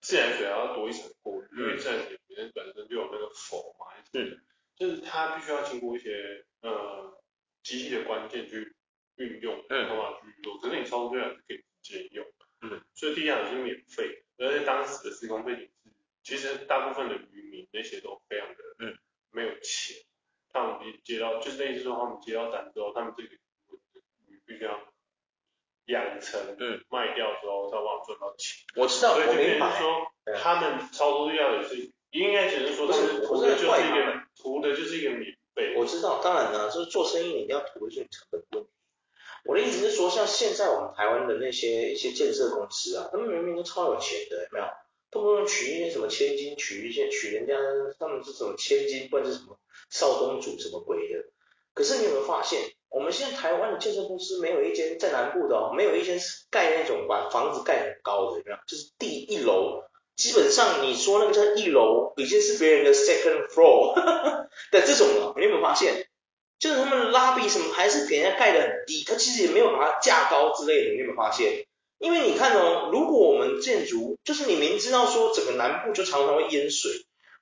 [0.00, 4.42] 自来水要多一层过滤，因为自来水本身本身就有那个氟嘛，是，
[4.76, 7.22] 就是它必须要经过一些呃
[7.62, 8.74] 机器的关键去
[9.16, 12.26] 运用，嗯，方法去用，可是你超出这样是可以直接用。
[12.62, 15.90] 嗯，所以地下水是免费的，而且当时的施工背景是，
[16.22, 18.96] 其实大部分的渔民那些都非常的，嗯，
[19.30, 19.96] 没有钱，
[20.52, 23.30] 他们接到就是类似说他们接到单之后，他们这个
[25.86, 28.64] 养成，嗯，卖掉之后才往赚到钱。
[28.76, 30.06] 我知道，所以就变成说，
[30.40, 35.74] 他们超出地下水是应该只是说他们图的就是一个图的就是一个免费。
[35.76, 38.70] 我知道，当然了，就是做生意你一定要图的就是成本问题。
[39.44, 44.66] 我的意思是说，像现在我们台湾的那些一些建设公司啊，他们明明都超有钱的，有没有？
[45.10, 47.54] 动不动取一些什么千金，取一些取人家，
[47.98, 49.58] 他们是什么千金，或者是什么
[49.90, 51.24] 少东主什么鬼的？
[51.74, 52.60] 可是你有没有发现，
[52.92, 63.94] 我们现在台湾的建设公司没有一间在南部的哦，没有一间是盖那种把房子盖很高的，就是第一楼，基本上你说那个叫一楼，已经是别人的 second floor
[64.70, 66.06] 的这种了，你有没有发现？
[66.58, 71.66] 就是他们拉比什么还是给人家盖得很低，他其实也没有把它架高之类的，你有没有发现？
[71.98, 76.92] 因为你看哦，如果我们建筑，就是你明知道说整个南部就常常会淹水，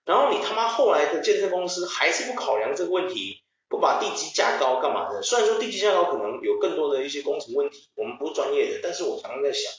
[0.05, 5.23] 然后你他妈后来的建设公司还是不考量这个问题，不把地基架高干嘛的？
[5.23, 9.73] 虽然说地基架高可能有更多的一些工程问题，我们不是专业的，但是我常常在想，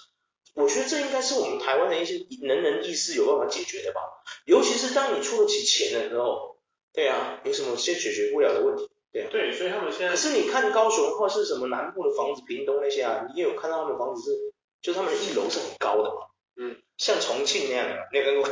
[0.55, 3.99] 我觉得这应该是我们台湾的一些能人异士有办法解决的吧？
[4.45, 6.57] 尤其是当你出得起钱的时候，
[6.93, 8.89] 对啊，有什么先解决不了的问题？
[9.11, 10.09] 对啊，对，所以他们现在。
[10.09, 16.27] 可是你看高雄或是什么南部的房子，屏东那些啊，你也有看到他们房子是，就他们的一楼是很高的嘛。
[16.55, 16.80] 嗯。
[17.01, 18.43] 像重庆那样的，你有看过？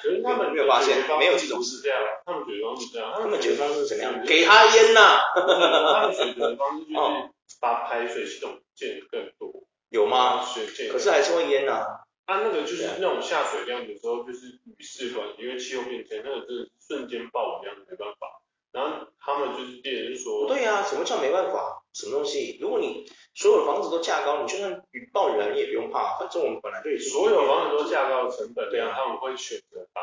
[0.00, 1.82] 可是他们 没有发现，没有这种事。
[1.82, 3.12] 这样，他们解决方式是这样。
[3.20, 4.24] 他们解决方式是怎么样？
[4.24, 5.18] 给他烟呐。
[5.34, 9.64] 他们解决方式 就是把排水系统建更多。
[9.88, 10.44] 有吗？
[10.92, 11.84] 可是还是会淹呐。
[12.26, 18.40] 他，那个就是那种下水量，有时候就是雨势短，因为气候变迁，那个是瞬间暴雨量，没办法。
[18.74, 21.84] 然后他们就是店人说，不对呀、啊，什么叫没办法？
[21.94, 22.58] 什么东西？
[22.60, 30.02] 如果你所有的房子都价高，你就算雨暴雨来你也不用怕，反正我们本来就有所有房子都价高的成本，对啊，他们会选择把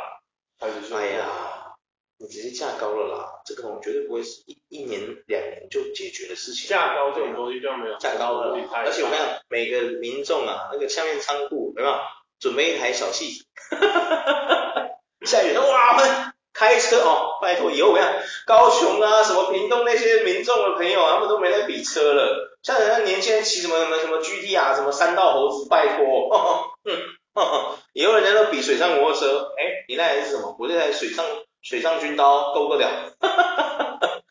[0.57, 1.75] 还是说，哎呀，
[2.17, 6.69] 你直接价高了啦，这个我绝对不会是一一年两年就解决的事情。
[6.69, 11.93] 价高这种东西就没有价高了，而且我看每个民众啊，那个下面仓库有没有
[12.39, 13.43] 准备一台小气
[15.27, 22.57] 下雨哇，开车哦，拜托以后我看高雄啊，什么屏东那些民众的朋友，他们都没在比车了。
[22.61, 26.97] 像人家年轻人骑什么什么什么 GT 啊，什么三道猴子，拜托，呵呵嗯
[27.33, 30.55] 呵呵，以后人家都比水上摩托车，哎，你那台是什么？
[30.59, 31.25] 我这台水上
[31.61, 32.87] 水上军刀够不够屌？
[33.19, 34.21] 哈哈哈哈哈！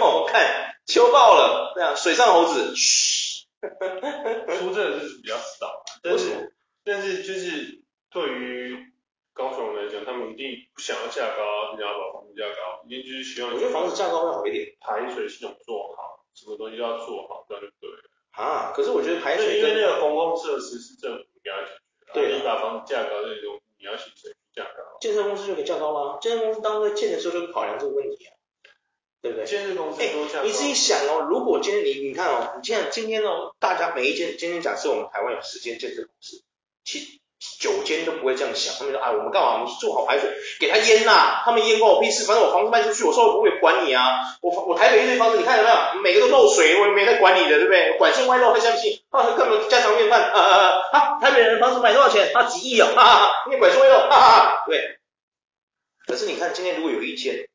[0.00, 3.46] 我看秋爆了，这样水上猴子，嘘，
[4.58, 8.78] 出这个是比较少，但是但是就是对于
[9.36, 13.52] 高雄人来讲，他们一定不想要价高，不想要把房子价高，一定就是希望。
[13.52, 18.08] 我觉得房子价高会好一点，排水系统做好，什么东西都要做好，这样就对了。
[18.32, 24.98] 啊，可是我觉得排水因为那个公共设施是政府应该要解决，对，你把房子价高这种，你要请谁价高？
[25.00, 26.18] 建设公司就可以价高吗？
[26.18, 28.32] 建设公司当初建的时候就考量这个问题啊，
[29.20, 29.44] 对不对？
[29.44, 30.44] 建设公司都价高。
[30.44, 36.42] 你自己想哦，如果今天你你看哦，你现在今天哦，大家每一间，今天假设我们台湾有十间建设公司，
[36.84, 37.20] 其
[37.58, 39.54] 九间都不会这样想，他们说啊，我们干嘛？
[39.54, 44.20] 我们做好排水，给他淹呐、啊，他们淹关我屁事，反正我房子卖出去，我说我不会管你啊。
[44.42, 45.76] 我我台北一堆房子，你看有没有？
[46.02, 47.96] 每个都漏水，我也没在管你的，对不对？
[47.98, 49.00] 管线外漏还相信？
[49.10, 50.54] 啊，根本家常便饭啊啊
[50.92, 50.98] 啊！
[50.98, 52.30] 啊，台北人的房子买多少钱？
[52.34, 52.88] 啊，几亿啊！
[52.94, 54.98] 哈哈，因为管线外漏，哈哈，对。
[56.06, 57.48] 可是你看，今天如果有一间，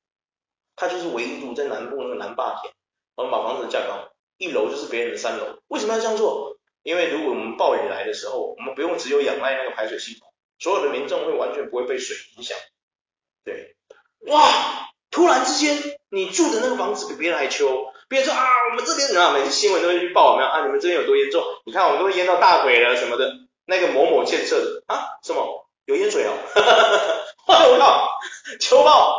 [0.75, 2.73] 它就是唯独在南部那个南霸天，
[3.15, 6.57] 我们把房子架高，一楼就是别人的三楼，为什么要这样做？
[6.83, 10.27] 因为如果我们暴雨来的时候，我们不用只有仰赖那个排水系统，
[10.59, 12.57] 所有的民众会完全不会被水影响。
[13.43, 13.75] 对，
[14.27, 15.77] 哇，突然之间
[16.09, 20.65] 你住的那个房子比别人还秋，别人说啊，我们这边啊，每次新闻都会去报，有没有啊？
[20.65, 21.43] 你们这边有多严重？
[21.65, 23.31] 你看我们都会淹到大腿了什么的，
[23.65, 26.97] 那个某某建设的啊，什么有淹水哦，哈哈哈
[27.47, 28.09] 哈我靠，
[28.59, 29.17] 秋报，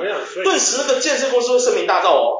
[0.00, 2.38] 没有，顿时那个建设公司会声名大噪哦。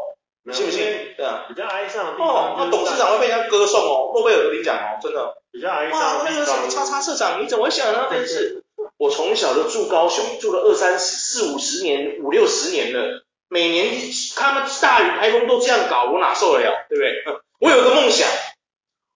[0.50, 1.14] 信不信？
[1.16, 2.28] 对啊，比较哀伤的地方。
[2.28, 5.36] 哦，那董事长会被人家歌颂哦，诺贝尔得奖哦，真的。
[5.52, 6.00] 比较哀伤。
[6.00, 8.08] 哇，那个什么叉叉社长，你怎么会想呢？
[8.10, 8.64] 真是？
[8.96, 13.94] 我从小就住高雄，住了二三十、四五十年、五六十年了，每年
[14.34, 16.86] 他们大雨台风都这样搞，我哪受得了？
[16.88, 17.42] 对不对？
[17.60, 18.28] 我有个梦想，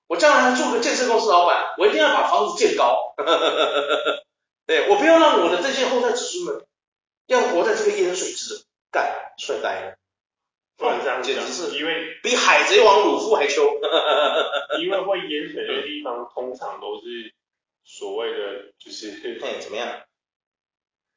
[0.07, 3.15] 我将来做个建设公司老板，我一定要把房子建高。
[4.67, 6.65] 对，我不要让我的这些后代子孙们
[7.27, 9.95] 要活在这个淹水之中，干，帅呆了。
[10.79, 13.65] 不能这样简直是因为比海贼王鲁夫还凶，
[14.81, 17.33] 因为会淹水的地方通常都是
[17.85, 19.89] 所谓的就是哎怎么样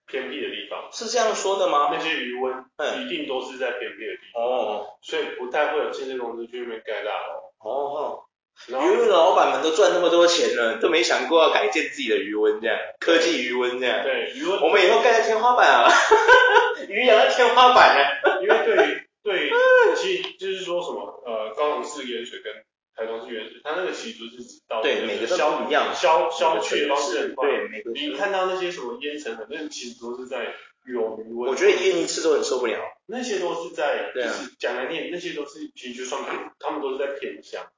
[0.07, 1.89] 偏僻的地方，是这样说的吗？
[1.91, 2.65] 那些鱼塭
[3.05, 8.23] 一定都是在偏僻的地方哦，所以不太会有建设公司去那边盖大楼哦。
[8.67, 14.03] 鱼塭老板们都赚那么多钱了，都没想过要改建自己的余温这样，科技余温这样。
[14.03, 15.89] 对余温，我们以后盖在天花板啊，
[16.89, 18.98] 鱼养在天花板呢，因为对于。
[19.29, 19.51] 对，
[19.95, 22.51] 其实就是说什么，呃，高雄市盐水跟
[22.95, 27.91] 台中市盐水，它那个其实就是指到对每个都不一样，消消去的方式对每个。
[27.91, 30.55] 你看到那些什么淹成的，那其实都是在
[30.87, 31.49] 有鱼塭。
[31.49, 32.79] 我觉得烟一次都很受不了。
[33.05, 36.23] 那些都是在，就是讲来念，那些都是其实就算
[36.59, 37.71] 他们都是在偏乡，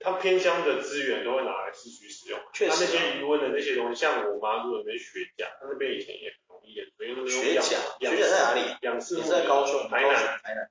[0.00, 2.40] 他偏乡的资源都会拿来市区使用。
[2.54, 2.70] 确实。
[2.70, 6.32] 那那些余温的那些东西，像我妈住的那边学甲，她那边以前也。
[7.28, 7.62] 学甲，
[8.00, 8.60] 学甲在哪里？
[8.82, 10.68] 养饲是在高雄，台南，台南。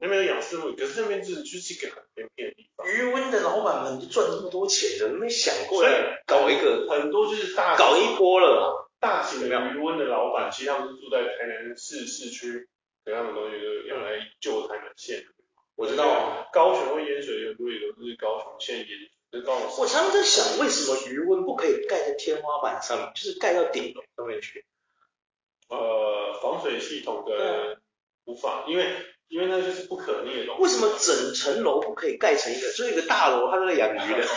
[0.00, 2.86] 那边有养饲牧，可是那边就是就是一个很偏僻的地方。
[2.86, 5.90] 鱼塭的老板们都赚这么多钱了，没想过要
[6.24, 8.88] 搞一个，很多就是大搞一波了。
[9.00, 12.68] 大型的鱼塭的老板，其实他们是住在台南市市区，
[13.04, 15.24] 给他们东西就是用来救台南县。
[15.76, 19.10] 我知道，高雄会淹水，很多也都是高雄县淹水。
[19.78, 24.64] 我常常在想，为什么鱼塭不可以盖在天花板上面，就是盖到顶楼上面去？
[25.68, 27.78] 呃，防水系统的
[28.24, 28.86] 无法，因为
[29.28, 30.62] 因为那就是不可逆的东西。
[30.62, 33.50] 为什么整层楼不可以盖成一个，做一个大楼？
[33.50, 34.26] 它是在养鱼的。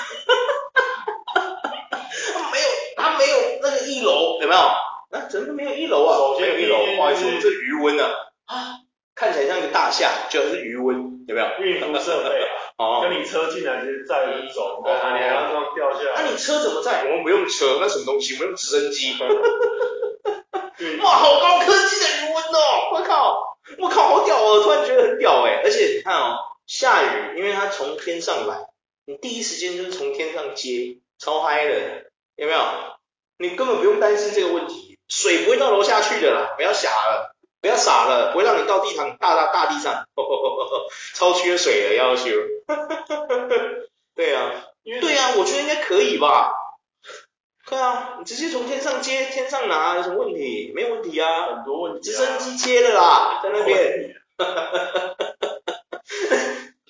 [1.33, 2.67] 它没有，
[2.97, 4.61] 它没有那个一楼，有没有？
[5.11, 6.17] 那，怎么没有一楼啊？
[6.17, 8.05] 首先有一楼，不好意思，这余温呢？
[8.45, 8.79] 啊，
[9.15, 11.47] 看起来像一个大厦，就是余温，有没有？
[11.59, 16.23] 运输设备啊，哦，跟你车进来就是载人走，哦，你还要这样掉下来？
[16.23, 17.05] 那你车怎么载？
[17.05, 18.35] 我们不用车，那什么东西？
[18.35, 19.15] 我们用直升机。
[21.03, 22.91] 哇，好高科技的余温哦！
[22.93, 24.63] 我靠，我靠，好屌哦！
[24.63, 28.67] 突然觉得很屌哎，而且你看哦，下雨，因为它从天上来，
[29.05, 32.59] 你第一时间就是从天上接，超嗨的，有没有？
[33.37, 42.29] 你根本不用担心这个问题，水不会到楼下去的啦，不要傻了，不要傻了，不会让你到地上大大大地上，呵呵呵呵超缺水的要求。
[44.15, 46.53] 对啊，对啊，我觉得应该可以吧。
[47.71, 50.73] 对啊，你直接从天上接，天上拿有什么问题？
[50.75, 52.01] 没有问题啊，很多问题、啊。
[52.03, 54.13] 直升机接的啦，在那边。
[54.37, 55.55] 哈哈哈哈哈哈！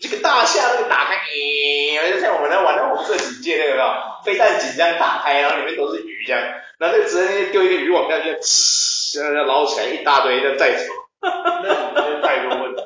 [0.02, 4.02] 这个大厦那个打开，咦，就像我们在玩那红色警戒那个？
[4.26, 6.41] 飞弹井这样打开，然后里面都是鱼这样，
[6.80, 10.86] 然后那个直接丢一个渔网下去，呲， 然后捞起来一大堆，再带走。
[11.22, 12.82] 那太多问题。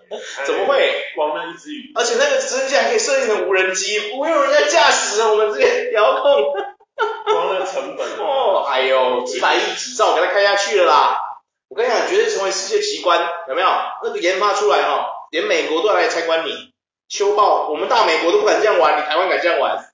[0.46, 0.92] 怎么会？
[1.16, 6.75] 光那一只鱼，而且那个直升机还可以设定成无人机，不用人家驾驶，我们这边遥控。
[6.96, 11.22] 光那成本 哦，哎呦，几百亿执照给他开下去了啦！
[11.68, 13.68] 我跟你讲，绝对成为世界奇观，有没有？
[14.04, 16.74] 那个研发出来哈，连美国都要来参观你。
[17.08, 19.78] 秋报，我们大美国都不敢这样玩，你台湾敢这样玩？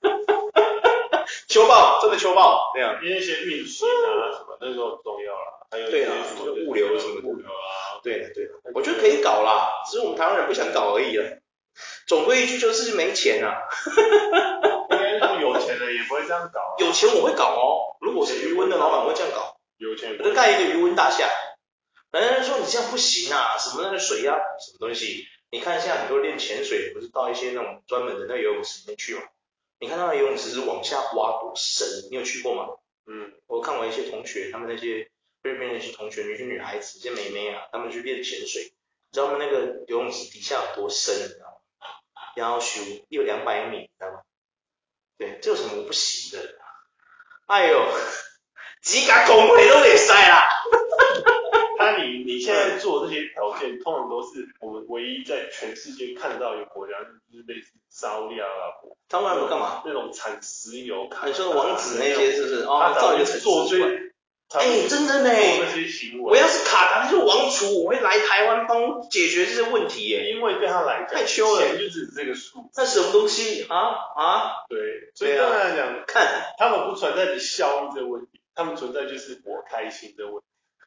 [1.48, 5.60] 秋报，真的秋报，对啊，因为一些运行啊什么，那时候很重要啦。
[5.70, 11.24] 还有对啊，什么物流什么物流啊，对的对的，我觉得可以搞啦，只是我们台湾人不想搞而已了。
[12.12, 13.56] 总归一句就是没钱啊。
[14.90, 16.76] 应该说有钱的也不会这样搞。
[16.78, 19.56] 有钱我会搞哦，如果是余温的老板我会这样搞。
[19.78, 21.26] 有钱我就盖一个余温大厦。
[22.10, 25.24] 人家说你这样不行啊，什么那个水啊，什么东西？
[25.50, 29.22] 你看现在很多练潜水，不是到一些那种专门的那游泳池里面去吗？
[29.80, 32.66] 你看那个游泳池是往下挖多深，你有去过吗？
[33.06, 35.08] 嗯，我看我一些同学，他们那些
[35.42, 41.51] 菲律宾那些同学，女些女孩子，一些妹妹啊，他们去练潜水，你知道他们那个游泳池底下有多深，你知道吗？
[42.36, 44.20] 要修有两百米，你知道吗？
[45.18, 46.48] 对，这有什么不行的？
[47.46, 47.86] 哎呦，
[48.82, 50.48] 几家公会都得塞啦。
[51.78, 58.96] 那你你现在做这些条件，通常都是我们唯一在全世界看到一个国家，就是类似沙乌地阿拉伯。
[59.10, 59.82] 沙乌地阿拉伯干嘛？
[59.84, 62.62] 那种产石油、你说王子那些是不是？
[62.62, 63.80] 哦，造一个做最，
[64.58, 65.30] 哎，真的呢。
[66.22, 70.30] 我要是卡达是王储，我会来台湾帮解决这些问题耶。
[70.30, 72.70] 因为对他来讲，太羞了，钱就只是这个数。
[72.74, 73.76] 那什么东西啊
[74.16, 74.64] 啊？
[74.68, 80.46] 对，所以当然来讲，看他们不存在你效益这个问题，他们存在就是我开心的问题。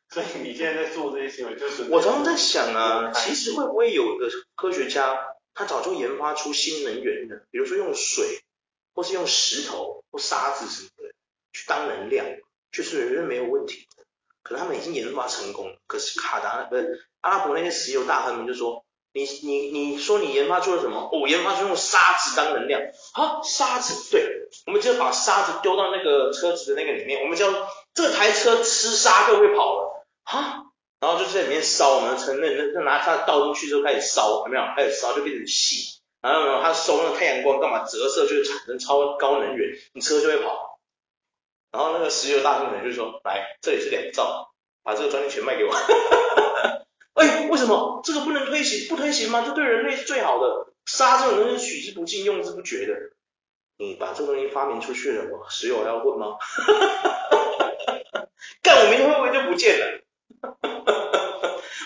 [0.09, 5.19] 所以你现在在做这些行为，就是我常常在想啊，其实会不会有的科学家，
[5.53, 8.41] 他早就研发出新能源的，比如说用水，
[8.93, 11.13] 或是用石头或沙子什么的
[11.51, 12.25] 去当能量，
[12.75, 13.87] 就是绝对没有问题。
[14.43, 21.09] 可能他们已经研发成功，可是卡达不是阿拉伯那些石油大亨们就说，你你你说你研发出了什么？
[21.11, 22.79] 我研发出用沙子当能量
[23.13, 27.47] 啊，沙子，对，我们就把沙子丢到那个车子的那个里面，我们叫
[27.95, 30.05] 这台车吃沙就会跑了。
[30.25, 30.65] 哈，
[30.99, 34.63] 然后就在里面烧，我们承认，那那拿它倒进去之后开始烧，有没有？
[34.75, 37.83] 开始烧就变成气，然后呢，它收那个太阳光干嘛？
[37.83, 40.74] 折射就产生超高能源，你车就会跑。
[41.71, 44.51] 然后那个石油大亨可能就说，来，这里是两兆，
[44.83, 45.73] 把这个专利权卖给我。
[47.15, 48.87] 哎，为什么这个不能推行？
[48.89, 49.43] 不推行吗？
[49.45, 50.67] 这对人类是最好的。
[50.85, 52.93] 沙这种东西取之不尽，用之不绝的。
[53.77, 56.37] 你把这个东西发明出去了，我石油还要混吗？
[58.61, 60.01] 干，我明天会不会就不见了？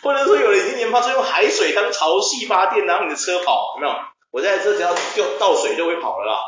[0.04, 3.94] 或者说有人已经研发出用海水当潮汐发电，然后你的车跑，有没有？
[4.32, 6.40] 我这台车只要就倒水就会跑了啦。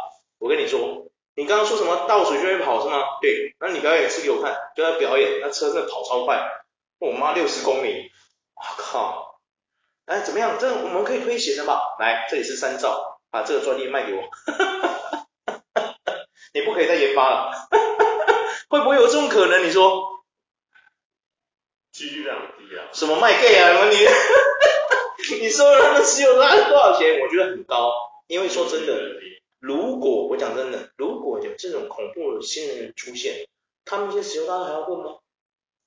[1.52, 3.04] 刚刚说什么倒水就会跑是吗？
[3.22, 6.50] 对，那你表演一次给我看，就在表演，那车真的跑超快，
[6.98, 8.10] 我妈六十公里，
[8.56, 9.42] 我靠！
[10.06, 10.56] 哎，怎么样？
[10.58, 11.98] 这我们可以推行的吧？
[12.00, 14.24] 来，这里是三兆，把这个专利卖给我，
[16.54, 17.68] 你不可以再研发了，
[18.70, 19.68] 会不会有这种可能？
[19.68, 20.24] 你说？
[21.92, 22.88] 几率量低啊！
[22.94, 23.90] 什么卖 gay 啊？
[23.90, 23.98] 你，
[25.42, 27.20] 你 说他们石油那是多少钱？
[27.20, 27.92] 我觉得很高，
[28.28, 28.94] 因为说真的，
[29.62, 33.48] 如果我讲真的，如果有这种恐怖的新人出现，
[33.86, 35.20] 他们这些石油大亨还要混吗？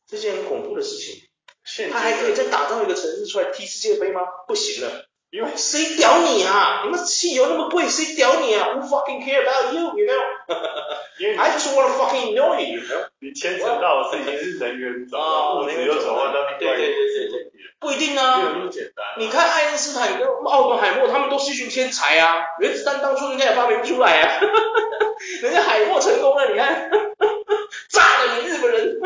[0.06, 4.20] 这件很恐怖的事情，他还可以再打造一个城市出来踢世界杯吗？
[4.46, 5.06] 不行了。
[5.35, 6.83] 因为谁屌你啊？
[6.85, 10.23] 你们汽油那么贵，谁屌你啊？Who fucking care about you？You know？
[11.18, 12.81] 因为 I just wanna fucking know you。
[13.18, 18.37] 你牵扯到的事情是能源转换，物质又转换到对对对对对，不一定啊。
[18.37, 19.05] 没有那么简单。
[19.18, 22.37] 你看爱因斯坦跟奥本海默，他们都是一群天才啊。
[22.61, 24.39] 原子弹当初人家也发明不出来啊。
[25.43, 26.91] 人家海默成功了，你看，
[27.91, 29.01] 炸了你日本人，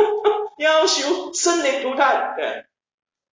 [0.58, 2.66] 要求生灵涂炭，对，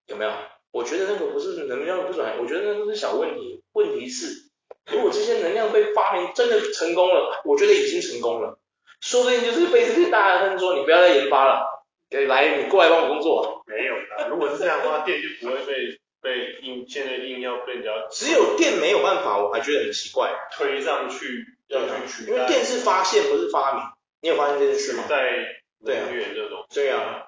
[0.08, 0.32] 有没有？
[0.76, 3.64] 我觉得那个不是能量不转，我觉得那都是小问题。
[3.72, 4.50] 问题是，
[4.92, 8.60] 如果这些能量被发明真的成功了，我觉得已经成功了，
[9.00, 11.66] 说不定就是被这些大亨说你不要再研发了，
[12.10, 13.64] 来你过来帮我工作。
[13.66, 17.92] 没有的，如果是这样的话，电就不会被被硬现在硬要被人家。
[18.12, 22.34] 只有电没有办法，我还觉得很奇怪，推上去要去取代。
[22.34, 23.84] 因为电是发现不是发明，
[24.20, 25.06] 你有发现这件事吗？
[25.08, 26.66] 在能源这种。
[26.74, 27.28] 对啊，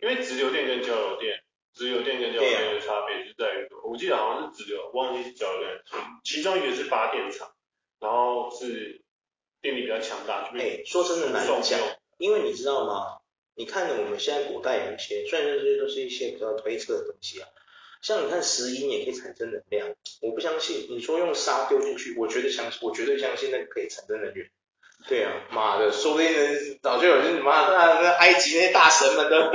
[0.00, 1.43] 因为直流电跟交流电。
[1.74, 7.52] 直流电跟交流电的差别就在于，我记得好像是直流，忘记是交流电，其中一个是发电厂，
[8.00, 9.02] 然后是
[9.60, 10.50] 电力比较强大。
[10.54, 11.80] 哎，说真的难讲，
[12.18, 13.18] 因为你知道吗？
[13.56, 17.48] 你看我们现在古代有一些，虽然这些都是一些比较推测的东西啊，
[18.02, 20.86] 像你看石英也可以产生能量，我不相信。
[20.90, 24.50] 你说用沙丢进去，我绝对相信，我绝对相信那个可以产生能源。
[25.06, 26.28] 对啊，妈的，说不定
[26.82, 29.52] 早就有人妈那那埃及那些大神们的，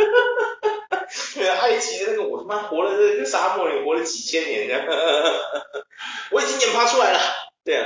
[1.39, 4.75] 对，埃及的那个我他妈活了这个沙漠里活了几千年的，
[6.31, 7.19] 我已经研发出来了。
[7.63, 7.85] 对啊，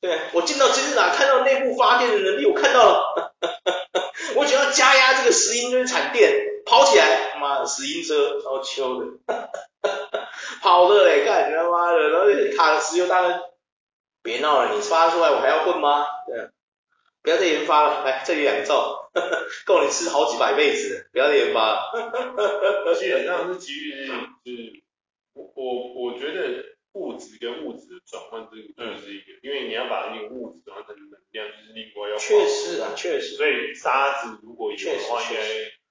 [0.00, 3.34] 对啊，我进到金字塔看到内部发电的能力，我看到了。
[4.34, 6.32] 我只要加压这个石英就是产电，
[6.66, 9.06] 跑起来，妈的石英车超秋的，
[10.60, 12.26] 跑的嘞，干他妈的，然后
[12.56, 13.40] 卡石油大亨，
[14.22, 16.04] 别闹了，你发出来我还要混吗？
[16.26, 16.48] 对啊。
[17.22, 19.10] 不要再研发了，来这里两兆，
[19.66, 22.94] 够你吃好几百辈子，不要再研发了。
[22.98, 24.06] 基本上是基于，
[24.44, 24.82] 就是
[25.34, 32.16] 我我我觉得物质跟物质的转换，这个就是一个，嗯、因为你要把那个物质转换成能量，就是另外要。
[32.16, 33.36] 确实啊，确实。
[33.36, 35.42] 所以沙子如果有的话，应该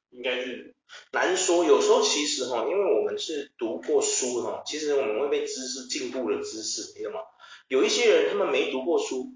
[0.10, 0.74] 应该是
[1.12, 1.66] 难说。
[1.66, 7.20] 有时候其实哈，因为我们是读过书哈，其实我们会被知识进步的知识，你知道吗？
[7.68, 9.34] 有一些人他们没读过书。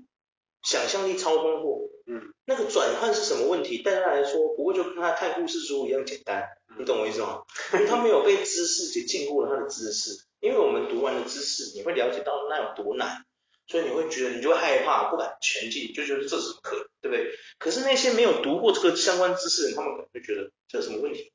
[0.71, 3.83] 想象力超丰富，嗯，那个转换是什么问题？
[3.83, 6.47] 对他来说，不过就跟他看故事书一样简单，
[6.79, 7.41] 你懂我意思吗？
[7.75, 13.25] 因为他没有被知识给禁锢了他的知识，因为我们读完了知识，你会了解到那有多难，
[13.67, 17.33] 所以你会觉得你就会害怕，不敢前进，就觉得这是什么课，对不对？
[17.59, 21.33] 可是那些没有读过这个相关知识的人，他们可能会觉得这有什么问题？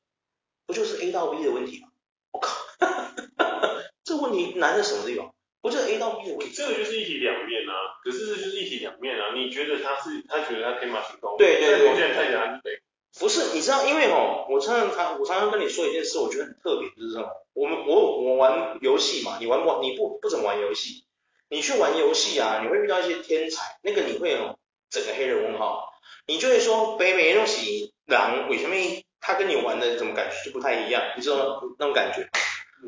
[0.65, 1.89] 不就是 A 到 B 的问题吗？
[2.31, 2.57] 我靠，
[4.03, 5.31] 这问题难在什么地方？
[5.67, 7.99] 不是 A 到 B 的问题，这个就是一体两面啊。
[8.03, 9.33] 可是这就是一体两面啊。
[9.35, 11.35] 你觉得他是，他觉得他天马行空。
[11.37, 11.89] 对对对。
[11.89, 12.81] 我现在看起来对。
[13.19, 17.27] 不是，你知道，因为哦，我常常常我常常跟你说一件事，我觉得很特别，就是这种。
[17.53, 21.03] 我们我我玩游戏嘛，你玩不你不不怎么玩游戏，
[21.49, 24.59] 你去玩游戏啊，你会遇到一些天才，那个你会哦，
[24.89, 25.89] 整个黑人问号，
[26.27, 28.75] 你就会说北美东西狼为什么
[29.19, 31.01] 他跟你玩的怎么感觉就不太一样？
[31.15, 32.29] 你知道那种感觉？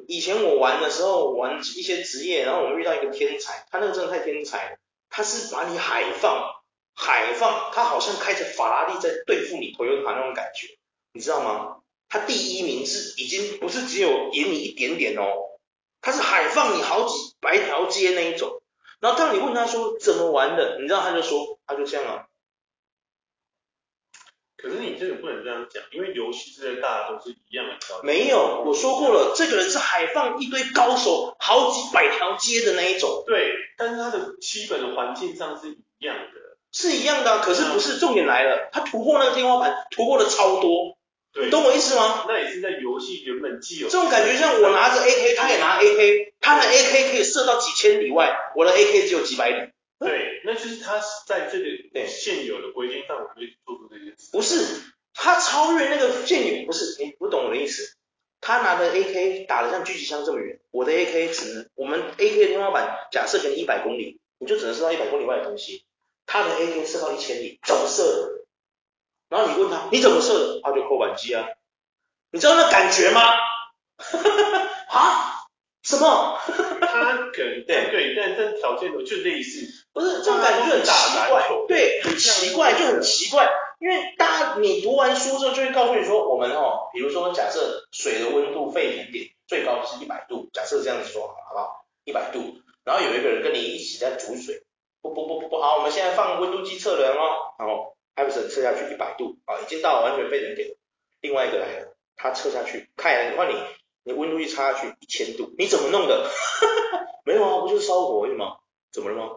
[0.07, 4.77] 以前我玩的时候，玩一些职业，然后我们遇到一个天才，他那个真的太天才了，
[5.09, 6.61] 他是把你海放，
[6.93, 10.67] 海放，他好像开着法拉利在对付你，Toyota 那种感觉，
[11.13, 11.77] 你知道吗？
[12.07, 15.59] 他第一名是已经不是只有赢你一点点哦，
[16.01, 18.61] 他是海放你好几百条街那一种，
[18.99, 22.25] 然后当你问他说怎么玩的，你知道他就说他就这样啊。
[24.61, 28.05] 可是你这个不能这样讲，因为游戏之类大家都是一样的条件。
[28.05, 33.23] 没有，我说过了，这个人是海放一堆高手，好几百条街的那一种。
[33.25, 36.39] 对，但是他的基本的环境上是一样的。
[36.71, 40.97] 是一样的，可是不是重点来了，他突破那个天花板，突破的超多。
[41.31, 42.25] 对，你懂我意思吗？
[42.27, 43.87] 那也是在游戏原本既有。
[43.87, 49.69] 这种感觉像我拿着 AK，他也拿 AK，他的 AK 可以射到几千里外，我的 AK 只有几百里。
[49.99, 54.29] 对，那就是他在这个对现有的规定范围内做出这件事。
[54.31, 54.81] 不是，
[55.13, 57.95] 他超越那个现有，不是，你不懂我的意思。
[58.41, 65.83] 他拿的 AK 打得像狙击枪这么远，我的 AK 只能，我们 AK 的天花板假设给你一百公里，你就只能射到一百公里外的东西。
[66.25, 68.45] 他的 AK 射到一千里，怎么射的？
[69.27, 70.61] 然后你问他，你怎么射的？
[70.63, 71.49] 他就扣扳机啊。
[72.31, 73.21] 你知道那感觉吗？
[74.87, 75.35] 啊？
[75.83, 76.39] 什么？
[76.45, 79.67] 他可能 对对，但但条件就类似。
[79.99, 83.49] 不是这种感觉就很奇怪，对，很奇怪就很奇怪，
[83.81, 91.85] 因为大家你读完书之后就会告诉你说，我们哦，比如说假设水的温度沸腾点最高是一百度，假设这样子说好不好？
[92.05, 94.63] 一百度，然后有一个人跟你一起在煮水，
[95.01, 100.75] 不不不不不好，我们现在放温度计测量哦，然后还不是测下去一百度啊，已经到了完全沸腾点了，
[101.19, 103.61] 另外一个来了，他测下去，看，换你，
[104.03, 106.29] 你温度计插下去一千度，你怎么弄的？
[107.25, 108.55] 没有啊，不就是烧火而已吗？
[108.93, 109.29] 怎么了吗？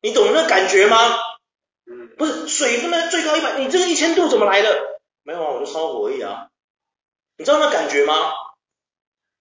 [0.00, 0.96] 你懂那感觉吗？
[1.90, 4.78] 嗯，不是水分呢最高一百，你这个一千度怎么来的？
[5.22, 6.48] 没有啊，我就烧火而已啊。
[7.36, 8.32] 你知道那感觉吗？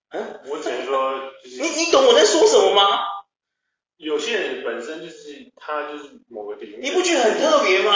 [0.10, 3.00] 嗯，我只能说，就是，你你懂我在说什么吗？
[3.98, 7.94] 有些人本身就是他就是某个点，你不觉得很特别吗？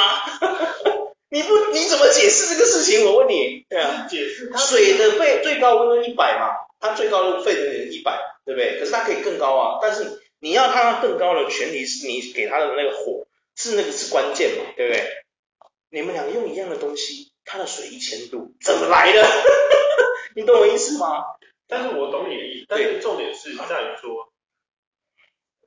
[1.30, 3.06] 你不你怎么解释这个事情？
[3.06, 6.50] 我问你，对啊，解释水的沸最高温度一百嘛，
[6.80, 8.80] 它最高的沸腾点一百，对不对？
[8.80, 10.21] 可是它可以更高啊，但是。
[10.42, 15.08] 你要他更高的前提是你给他的那个火是那个是关键嘛，对不对？
[15.92, 19.24] 你们两个用一样的东西，他的水一千度怎么来的？
[20.36, 21.24] 你懂我意思吗？
[21.68, 24.34] 但是我懂你的意思，但是重点是在于说，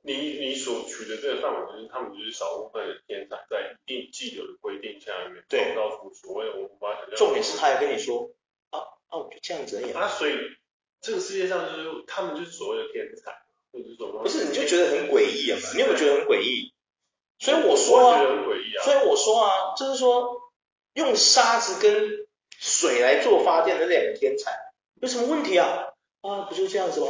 [0.01, 7.15] 你你所取的这个范围就是他们就是少部分的天才在一定既有的规定下面创造出所谓我无法想象。
[7.15, 8.29] 重点是他还跟你说，
[8.71, 9.93] 啊啊，我就这样子而已。
[9.93, 10.33] 啊，所以
[10.99, 13.44] 这个世界上就是他们就是所谓的天才。
[14.23, 15.57] 不是，你就觉得很诡异啊？
[15.73, 16.73] 你有没有觉得很诡异？
[17.39, 18.21] 所以我说啊，
[18.83, 20.41] 所以我说啊，就是说
[20.93, 24.51] 用沙子跟水来做发电的两个天才
[25.01, 25.93] 有什么问题啊？
[26.21, 27.07] 啊，不就这样子吗？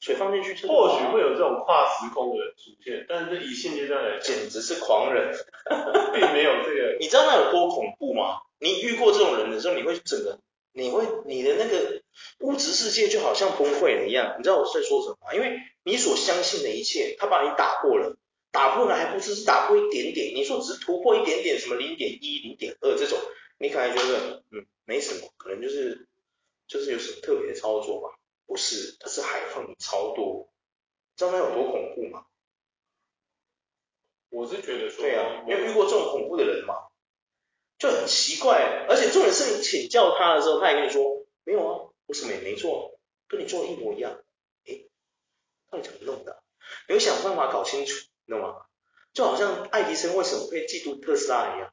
[0.00, 5.34] 水放进去，或许会有这种跨时空的出现，但是以现阶段来，简直是狂人，
[6.14, 6.96] 并没有这个。
[7.00, 8.42] 你知道那有多恐怖吗？
[8.60, 10.38] 你遇过这种人的时候，你会整个，
[10.72, 11.97] 你会你的那个
[12.40, 14.36] 物质世界就好像崩溃了一样。
[14.38, 15.34] 你知道我在说什么吗？
[15.34, 18.16] 因为你所相信的一切，他把你打破了，
[18.50, 20.34] 打破了还不只是打破一点点。
[20.34, 23.18] 你说只是突破一点点，什么零点一、零点二这种，
[23.58, 26.08] 你可能觉得嗯没什么，可能就是
[26.66, 28.18] 就是有什么特别的操作吧。
[28.46, 30.48] 不是，它是海放你超多，
[31.16, 32.24] 知道那有多恐怖吗？
[34.30, 36.74] 我是觉得说，对啊，你有遇过这种恐怖的人嘛？
[37.78, 42.98] 就很奇怪，而且重点是你请教他的时候，他也跟你说没有啊，我什么也没做，
[43.28, 44.18] 跟你做的一模一样。
[44.66, 44.88] 诶，
[45.70, 46.42] 到底怎么弄的？
[46.88, 47.94] 你会想办法搞清楚，
[48.26, 48.56] 你知道吗？
[49.14, 51.72] 就好像爱迪生为什么会嫉妒特斯拉一样。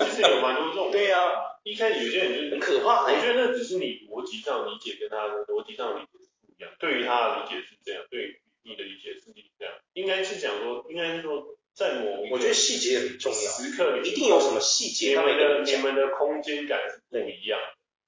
[0.00, 0.90] 其实有蛮多这种。
[0.90, 1.52] 对呀、啊。
[1.66, 6.70] 一开始有些人就很可怕，我觉得那只是你逻辑上理解跟他的逻辑上理解是不一样。
[6.78, 9.74] 对于他的理解是这样，对于你的理解是这样。
[9.92, 17.58] 应该是讲说，应该是说，在某我觉得细节很重要，时刻一定有什么细节，你们的你们的空间感是不一样。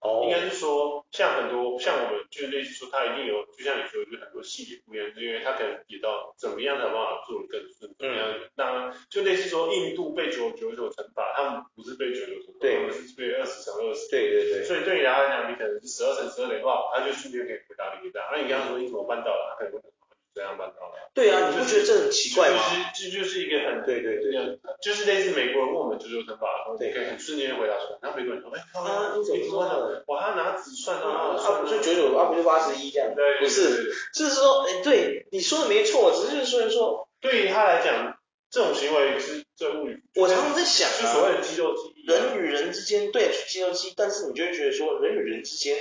[0.01, 8.30] 哦，应该是说，像很多像我们就是类似说，他一定有，就像你说，有很多细节不一样，是因为他可能理解到怎么样才有办法做的更顺，怎么样？
[8.30, 14.09] 嗯、那就类似说，印度被九九九乘法，他们不是被九九乘法，他们是被二十乘二十。
[14.09, 14.64] 对对对。
[14.64, 18.28] 所以对于他来讲，你可能是十二乘十二的话，他就瞬间可以回答你这样。
[18.30, 19.57] 那你刚刚说你怎么办到的？
[19.59, 19.90] 他可能会
[20.35, 20.99] 这样办到的。
[21.14, 22.62] 对啊，你不觉得这很奇怪吗？
[22.95, 27.99] 其实这就是一个很对对对，就是类似美国人问我们九九乘法，然后可以很瞬间回答出来。
[28.03, 30.05] 然后美国人说，哎，啊，你怎么算的？
[30.07, 33.14] 哇，他拿纸算啊，啊，不是九九，啊，不是八十一这样？
[33.14, 38.18] 对，不是，就是说，哎，对，你说的没错，只是就是说，对于他来讲，
[38.51, 39.97] 这种行为是最物理。
[40.14, 45.76] 我常常在想，就所谓的肌肉记忆，人与人之间对肌肉记忆，但是你就会觉得说，人与人之间，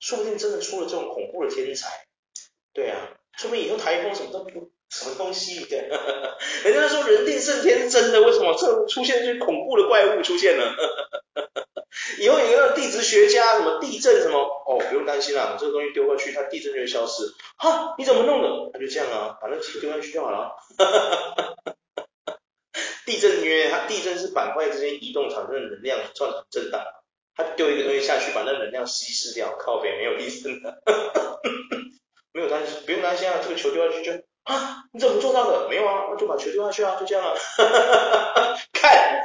[0.00, 1.88] 说不定真的出了这种恐怖的天才。
[2.72, 4.70] 对啊，说明以后台风什么都不。
[4.90, 5.66] 什么东西？
[5.66, 5.86] 对，
[6.64, 10.74] 人家说人定胜天是真的，为什么这出现这些恐怖的怪物出现了？
[12.18, 17.34] 以后有个地质学家，什么地震什么，哦，不用担心啦，这个东西丢过去，它地震就会消失。
[17.58, 18.70] 哈，你怎么弄的？
[18.72, 20.56] 他就这样啊，把那丢下去就好了。
[23.04, 26.82] 地震因为它地震是板块之间移动产生的能量造成震荡，
[27.36, 30.80] 他丢一个东西下去，把那能量稀释掉，靠北没有地震的，
[32.32, 34.12] 没有担心，不用担心啊，这个球丢下去就。
[34.44, 35.68] 啊，你怎么做到的？
[35.68, 37.34] 没有啊，那就把球丢下去啊，就这样啊。
[38.72, 39.20] 看，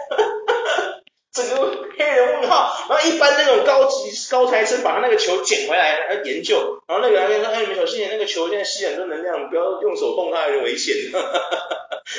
[1.32, 2.86] 整个黑人问号。
[2.90, 10.94] 然后一般那种高级高材生把他那个球捡回来来研究，然后那个人说：“哎，你们小心点，那个球现在吸很多能量，不要用手动它，有点危险。”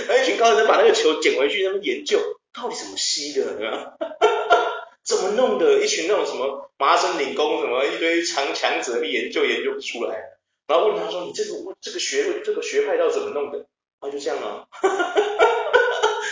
[0.08, 2.18] 然后一群高材生把那个球捡回去，他们研究
[2.54, 3.44] 到底怎么吸的，
[5.04, 5.78] 怎么弄的？
[5.84, 10.30] 一群那种什么麻省理工什么一堆强强者研究研究不出来。
[10.66, 11.50] 然后问他说：“你这个
[11.80, 13.66] 这个学这个学派要怎么弄的？”
[14.00, 14.66] 他， 就这样啊，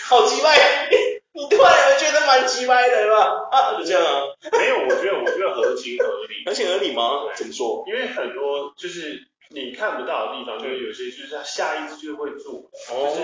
[0.05, 0.55] 好奇怪，
[1.33, 3.49] 你突然有觉得蛮奇怪的，是吧？
[3.51, 4.23] 啊，就这样啊，
[4.59, 7.33] 没有，我觉得我觉得合情合理，合情合理吗？
[7.35, 7.85] 怎么说？
[7.87, 13.21] 因为很多就是你看不到的地方，就是有些就是他下意识就会做，就是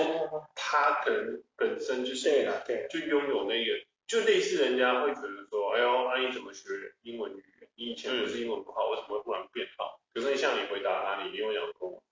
[0.54, 3.72] 他可能本身就是对对，就拥有那个，
[4.06, 6.68] 就类似人家会觉得说：“哎呦，阿姨怎么学
[7.02, 7.68] 英文语言？
[7.76, 12.02] 你以前不是英文不好，为什么会忽然变好？”可是像你回答他，你没有养过，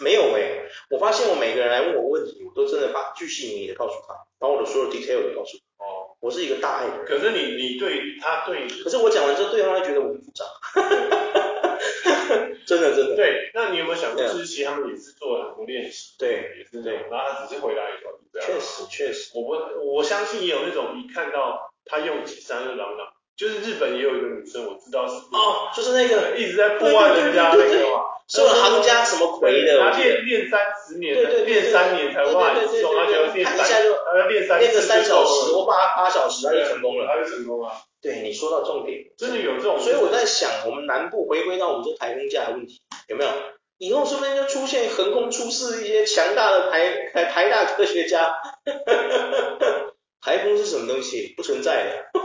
[0.00, 5.84] 没有哎、欸，我发现我每个人来问我问题，我都真的把巨细靡遗的告诉他，把我的所有 detail 都告诉他。
[5.84, 7.06] 哦，我是一个大爱的人。
[7.06, 10.44] 可是你你对他对，可是我讲完之后，对方会觉得我很复杂。
[12.66, 13.16] 真的真的。
[13.16, 18.10] 对，那你有没有想过，其实他们也是做了很多练习，对，也是这样，然后他只是回答一条。
[18.40, 23.13] 确实确实，我不我相信也有那种一看到他用几三就嚷嚷。
[23.36, 32.80] 就是日本也有一个女生，我知道是哦，就是那个一直在破坏人家那个嘛，说了行家什么魁的，他练练三十年，对对，练三年才万，而且
[33.34, 33.90] 练一下就
[34.28, 37.72] 练三练个三小时或八八小时他就成功了，他就成功了。
[38.00, 43.30] 对，你说到重点，真的有这种，所以我在想，我们南部回归到我们这台风假的问题，有没有？
[43.78, 48.32] 以后说不定就出现横空出世一些强大的台台台大科学家。
[50.22, 51.34] 台风是什么东西？
[51.36, 52.20] 不存在的。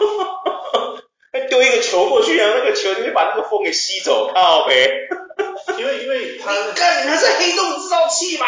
[1.49, 5.07] 丢一个球过去，然后那个球就会把那个风给吸走，靠呗。
[5.77, 8.47] 因为因为他，你看你那是黑洞制造器嘛？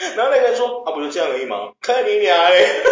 [0.16, 1.72] 然后那个人说，啊，不就这样而已吗？
[1.80, 2.82] 看你俩嘞，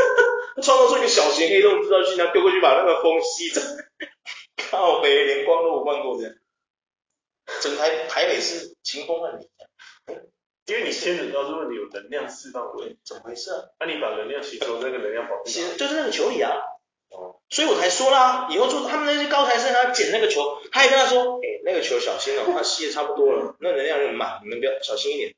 [0.63, 3.61] 创造出一个小型黑洞制造器，然后丢过去把那个风吸走，
[4.71, 6.35] 靠呗，连光都不放过的。
[7.61, 9.49] 整台台北是晴空万里。
[10.67, 13.59] 因为你牵扯到，如果你有能量释放，会怎么回事啊？
[13.81, 16.53] 那、啊、你把能量吸收，那个能量保护，其实就是那个球里啊。
[17.13, 25.35] 哦，所以我才说啦，以后做他们那些高材生，他捡那个球，他还跟他说，哎，那个球小心哦， 他吸的差不多了，那能量又满，你们不要小心一点。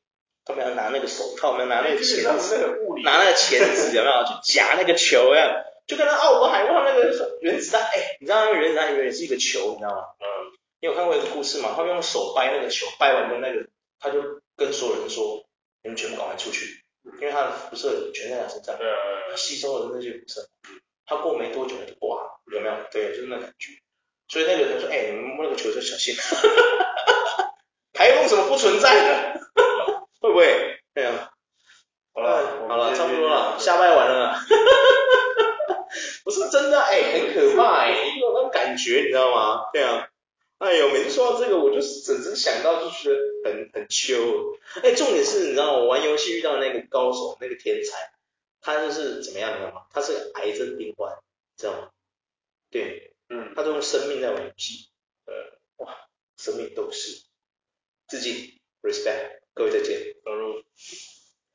[0.47, 2.59] 他们要拿那个手套，我们要拿那个钳子，
[3.03, 5.64] 拿那个钳子有没有去夹那个球呀？
[5.87, 10.05] 就跟那奥本海默那个原子弹，哎，你知道那个原子弹原来是一个球，你知道吗？
[10.20, 10.27] 嗯，
[10.81, 11.72] 你有看过一个故事吗？
[11.75, 13.66] 他们用手掰那个球，掰完的那个，
[13.99, 14.20] 他就
[14.55, 15.47] 跟所有人说，
[15.83, 16.85] 你们全部赶快出去，
[17.20, 20.47] 因为他的辐射全在他身上，他吸收了那些辐射，
[21.07, 22.74] 他过没多久他就挂了，有没有？
[22.90, 23.72] 对，就是那感觉。
[24.28, 26.14] 所以那个人说，哎，你们摸那个球就小心，
[27.92, 29.40] 台风怎么不存在呢？
[30.20, 30.80] 会不会？
[30.94, 31.30] 对啊。
[32.14, 34.38] 好了，好了，差不多了，下麦完了。
[36.24, 39.64] 不是真的，哎，很可怕，哎，有那种感觉，你知道吗？
[39.72, 40.09] 对啊。
[40.59, 44.14] 哎呦，每次说到这个，我就整整想到就觉得很很秋。
[44.82, 47.98] 哎，重点是，你知道我玩游戏遇到那个高手，那个天才，
[48.65, 49.87] 他就是怎么样，你知道吗？
[49.91, 51.15] 他是个癌症病患，
[51.59, 51.91] 知道吗？
[52.71, 54.89] 对，嗯，他都用生命在玩游戏，
[55.27, 55.35] 呃，
[55.77, 56.09] 哇，
[56.39, 57.27] 生命斗士，
[58.09, 59.43] 致敬，respect。
[59.53, 60.15] 各位再见。